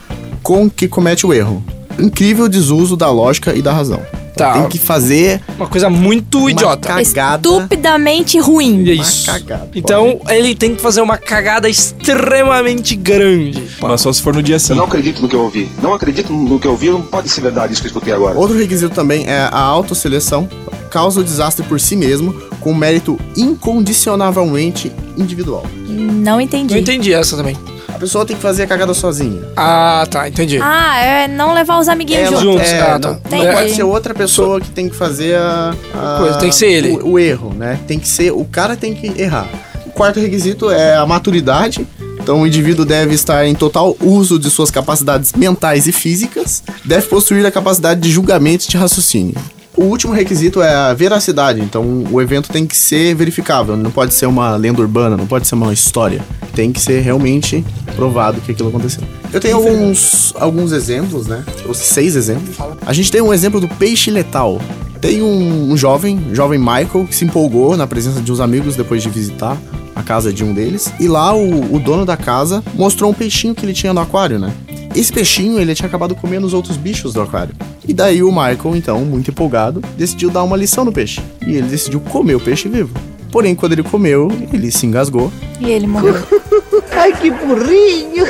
[0.43, 1.65] com que comete o erro.
[1.97, 4.01] Incrível desuso da lógica e da razão.
[4.35, 4.53] Tá.
[4.53, 6.89] Tem que fazer Uma coisa muito uma idiota.
[6.89, 7.47] cagada.
[7.47, 8.83] Estupidamente ruim.
[8.83, 9.25] Isso.
[9.25, 9.69] cagada.
[9.73, 13.63] Então ele tem que fazer uma cagada extremamente grande.
[13.79, 14.73] Mas só se for no dia sim.
[14.73, 15.69] Eu não acredito no que eu ouvi.
[15.81, 16.89] Não acredito no que eu ouvi.
[16.89, 18.37] Não pode ser verdade isso que eu escutei agora.
[18.37, 20.47] Outro requisito também é a autoseleção.
[20.91, 25.63] Causa o desastre por si mesmo, com mérito incondicionavelmente individual.
[25.87, 26.73] Não entendi.
[26.73, 27.55] Não entendi essa também.
[27.95, 29.41] A pessoa tem que fazer a cagada sozinha.
[29.55, 30.59] Ah, tá, entendi.
[30.61, 32.67] Ah, é não levar os amiguinhos Ela- juntos.
[32.67, 32.71] juntos.
[32.73, 33.09] é, Ah, não, tá.
[33.31, 33.53] não Entendi.
[33.55, 36.89] pode ser outra pessoa que tem que fazer a, a- Coisa, tem que ser ele.
[36.97, 37.79] O, o erro, né?
[37.87, 39.47] Tem que ser o cara tem que errar.
[39.85, 41.87] O quarto requisito é a maturidade.
[42.21, 47.05] Então o indivíduo deve estar em total uso de suas capacidades mentais e físicas, deve
[47.07, 49.35] possuir a capacidade de julgamento e de raciocínio.
[49.77, 54.13] O último requisito é a veracidade, então o evento tem que ser verificável, não pode
[54.13, 56.21] ser uma lenda urbana, não pode ser uma história.
[56.53, 59.03] Tem que ser realmente provado que aquilo aconteceu.
[59.33, 61.43] Eu tenho alguns, alguns exemplos, né?
[61.57, 62.55] Trouxe seis exemplos.
[62.85, 64.61] A gente tem um exemplo do peixe letal.
[65.01, 69.03] Tem um, um jovem, jovem Michael, que se empolgou na presença de uns amigos depois
[69.03, 69.57] de visitar
[69.93, 70.91] a casa de um deles.
[71.01, 74.39] E lá o, o dono da casa mostrou um peixinho que ele tinha no aquário,
[74.39, 74.53] né?
[74.95, 77.53] Esse peixinho ele tinha acabado comendo os outros bichos do aquário.
[77.87, 81.21] E daí o Michael, então, muito empolgado, decidiu dar uma lição no peixe.
[81.45, 82.93] E ele decidiu comer o peixe vivo.
[83.31, 85.31] Porém, quando ele comeu, ele se engasgou.
[85.59, 86.15] E ele morreu.
[86.91, 88.25] Ai, que burrinho!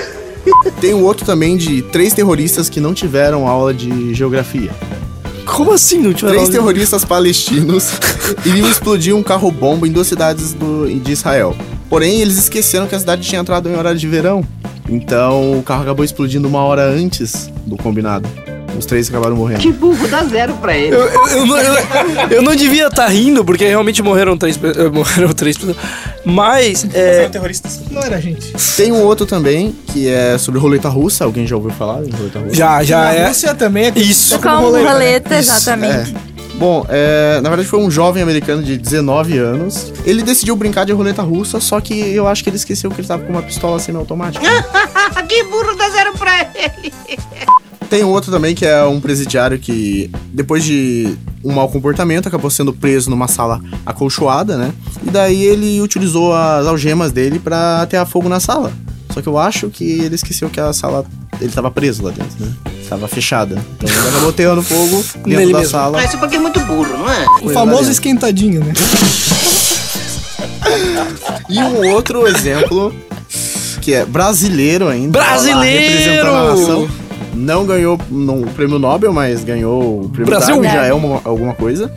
[0.82, 4.72] Tem um outro também de três terroristas que não tiveram aula de geografia.
[5.45, 7.91] Como assim não tiveram Três aula terroristas palestinos
[8.45, 11.55] iriam explodir um carro-bomba em duas cidades do- de Israel.
[11.89, 14.43] Porém, eles esqueceram que a cidade tinha entrado em horário de verão.
[14.88, 18.27] Então, o carro acabou explodindo uma hora antes do combinado.
[18.77, 19.61] Os três acabaram morrendo.
[19.61, 20.93] Que burro, dá zero pra ele.
[20.93, 21.75] Eu, eu- eu não, eu-
[22.31, 25.77] eu não devia estar rindo, porque realmente morreram três, eh, morreram três pessoas.
[26.25, 27.79] Mas, é, terroristas.
[27.89, 28.51] Não era gente.
[28.75, 31.23] Tem um outro também, que é sobre roleta russa.
[31.23, 32.53] Alguém já ouviu falar em roleta russa?
[32.53, 33.27] já, já Na é.
[33.29, 34.38] Rússia também é Isso.
[34.39, 34.91] como Como roleta, né?
[34.93, 36.13] roleta, Isso, exatamente.
[36.31, 36.34] é.
[36.57, 39.91] Bom, é, na verdade foi um jovem americano de 19 anos.
[40.05, 43.07] Ele decidiu brincar de roleta russa, só que eu acho que ele esqueceu que ele
[43.07, 44.45] tava com uma pistola semiautomática.
[45.27, 46.93] que burro, dá zero pra ele.
[47.89, 52.73] Tem outro também que é um presidiário que, depois de um mau comportamento, acabou sendo
[52.73, 54.73] preso numa sala acolchoada, né?
[55.05, 58.73] E daí ele utilizou as algemas dele pra atear fogo na sala.
[59.11, 61.05] Só que eu acho que ele esqueceu que a sala.
[61.39, 62.74] Ele tava preso lá dentro, né?
[62.89, 63.57] Tava fechada.
[63.77, 65.71] Então ele acabou ateando fogo dentro Nele da mesmo.
[65.71, 65.97] sala.
[65.97, 67.25] Mas isso porque é muito burro, não é?
[67.41, 68.73] O famoso esquentadinho, né?
[71.49, 72.93] E um outro exemplo,
[73.81, 75.17] que é brasileiro ainda.
[75.19, 75.93] Brasileiro!
[75.93, 76.89] Representando a nação.
[77.33, 80.55] Não ganhou no- o prêmio Nobel, mas ganhou o prêmio Brasil!
[80.61, 81.91] Darwin, já é uma- alguma coisa.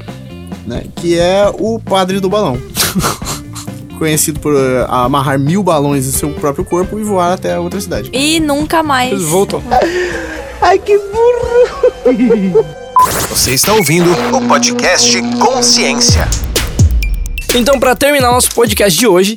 [0.66, 0.84] Né?
[0.96, 2.58] Que é o padre do balão.
[3.98, 8.10] Conhecido por eh, amarrar mil balões em seu próprio corpo e voar até outra cidade.
[8.12, 9.20] E nunca mais.
[9.22, 9.62] Voltou.
[10.60, 12.64] Ai, que burro.
[13.30, 16.28] Você está ouvindo o podcast Consciência.
[17.54, 19.34] Então, pra terminar nosso podcast de hoje,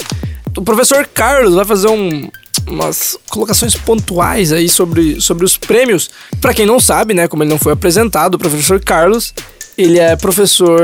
[0.58, 2.30] o professor Carlos vai fazer um-
[2.72, 6.10] umas colocações pontuais aí sobre, sobre os prêmios.
[6.40, 9.34] Pra quem não sabe, né, como ele não foi apresentado, o professor Carlos,
[9.78, 10.82] ele é professor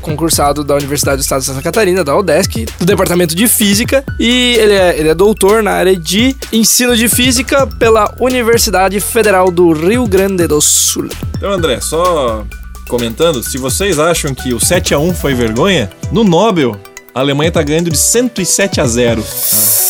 [0.00, 4.54] concursado da Universidade do Estado de Santa Catarina, da UDESC, do Departamento de Física, e
[4.58, 9.72] ele é, ele é doutor na área de ensino de física pela Universidade Federal do
[9.72, 11.08] Rio Grande do Sul.
[11.36, 12.44] Então, André, só
[12.88, 16.78] comentando, se vocês acham que o 7 a 1 foi vergonha, no Nobel
[17.14, 19.22] a Alemanha tá ganhando de 107 a 0.
[19.22, 19.28] tá?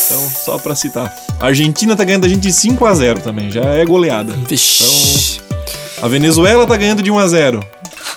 [0.06, 1.14] Então, só pra citar.
[1.40, 4.32] A Argentina tá ganhando da gente de 5 a 0 também, já é goleada.
[4.48, 5.40] Vixe.
[6.00, 7.64] A Venezuela tá ganhando de 1 a 0.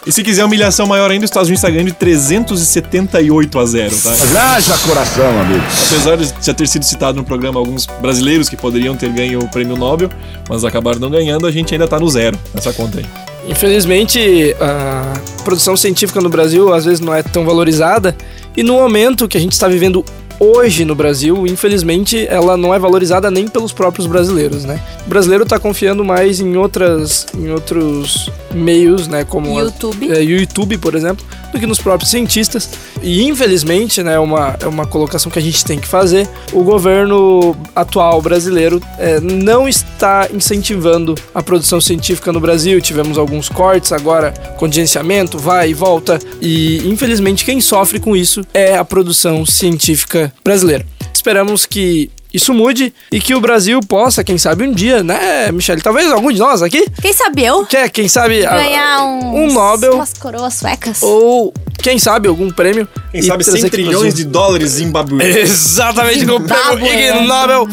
[0.06, 3.95] E se quiser humilhação maior ainda, os Estados Unidos tá ganhando de 378 a 0,
[3.97, 4.12] tá?
[4.56, 5.64] Haja coração, amigo.
[5.88, 9.47] Apesar de já ter sido citado no programa alguns brasileiros que poderiam ter ganho o
[9.47, 10.10] prêmio Nobel,
[10.47, 13.06] mas acabaram não ganhando, a gente ainda tá no zero nessa conta aí.
[13.47, 18.16] Infelizmente, a produção científica no Brasil às vezes não é tão valorizada
[18.56, 20.03] e no momento que a gente está vivendo
[20.40, 24.80] hoje no Brasil, infelizmente, ela não é valorizada nem pelos próprios brasileiros, né?
[25.06, 30.12] O brasileiro está confiando mais em outras, em outros meios, né, como a- YouTube.
[30.12, 32.70] é, YouTube, por exemplo, do que nos próprios cientistas.
[33.04, 36.28] E infelizmente, né, é uma, é uma colocação que a gente tem que fazer.
[36.54, 42.80] O governo atual brasileiro é, não está incentivando a produção científica no Brasil.
[42.82, 46.18] Tivemos alguns cortes agora, contingenciamento, vai e volta.
[46.42, 50.86] E infelizmente quem sofre com isso é a produção científica brasileira.
[51.13, 55.82] Esperamos que isso mude e que o Brasil possa, quem sabe um dia, né, Michele?
[55.82, 57.65] Talvez algum de nós aqui Quem sabe eu?
[57.65, 61.01] quer, quem sabe, Ganhar um, um Nobel umas coroas suecas.
[61.01, 62.88] ou quem sabe algum prêmio.
[63.11, 65.36] Quem sabe 100 trazer aqui pro trilhões de dólares zimbabuenses.
[65.71, 66.88] Exatamente, com o prêmio.
[66.88, 67.67] Ig Nobel.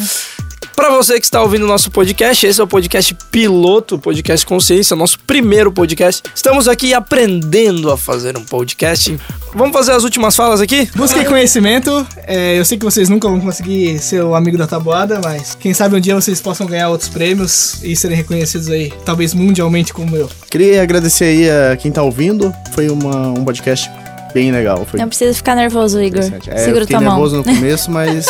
[0.75, 4.97] Pra você que está ouvindo o nosso podcast, esse é o podcast piloto, podcast Consciência,
[4.97, 6.23] nosso primeiro podcast.
[6.35, 9.17] Estamos aqui aprendendo a fazer um podcast.
[9.55, 10.89] Vamos fazer as últimas falas aqui?
[10.97, 12.05] Busquem conhecimento.
[12.27, 15.75] É, eu sei que vocês nunca vão conseguir ser o amigo da tabuada, mas quem
[15.75, 20.17] sabe um dia vocês possam ganhar outros prêmios e serem reconhecidos aí, talvez mundialmente como
[20.17, 20.29] eu.
[20.51, 22.53] Queria agradecer aí a quem tá ouvindo.
[22.75, 23.91] Foi uma, um podcast
[24.33, 24.85] bem legal.
[24.87, 26.23] Foi Não precisa ficar nervoso, Igor.
[26.49, 27.13] É, eu Segura fiquei tua mão.
[27.13, 28.27] nervoso no começo, mas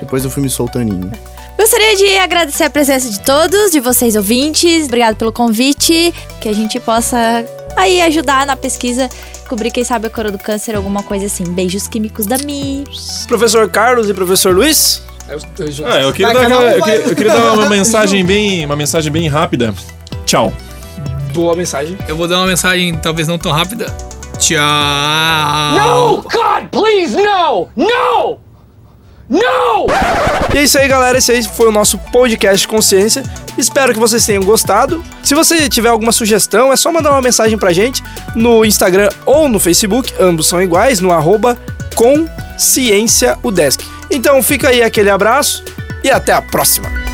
[0.00, 1.10] depois eu fui me soltaninho.
[1.58, 4.86] Gostaria de agradecer a presença de todos, de vocês ouvintes.
[4.86, 6.12] Obrigado pelo convite.
[6.40, 7.44] Que a gente possa
[7.76, 9.08] aí ajudar na pesquisa,
[9.48, 11.44] cobrir, quem sabe, a cura do câncer, alguma coisa assim.
[11.44, 12.84] Beijos químicos da Mi.
[13.28, 15.02] Professor Carlos e professor Luiz?
[15.86, 18.76] Ah, eu queria, Vai, dar, aquela- eu queria, eu queria dar uma mensagem bem, uma
[18.76, 19.72] mensagem bem rápida.
[20.26, 20.52] Tchau.
[21.32, 21.96] Boa mensagem.
[22.06, 23.86] Eu vou dar uma mensagem talvez não tão rápida.
[24.38, 24.58] Tchau.
[25.78, 26.22] No!
[26.22, 27.68] God, please, no!
[27.74, 28.38] No!
[29.28, 29.86] No!
[30.54, 31.18] E é isso aí, galera.
[31.18, 33.22] Esse aí foi o nosso podcast Consciência.
[33.56, 35.02] Espero que vocês tenham gostado.
[35.22, 38.02] Se você tiver alguma sugestão, é só mandar uma mensagem pra gente
[38.34, 40.12] no Instagram ou no Facebook.
[40.20, 41.56] Ambos são iguais, no arroba
[41.94, 43.84] Consciência Udesc.
[44.10, 45.64] Então fica aí aquele abraço
[46.02, 47.13] e até a próxima.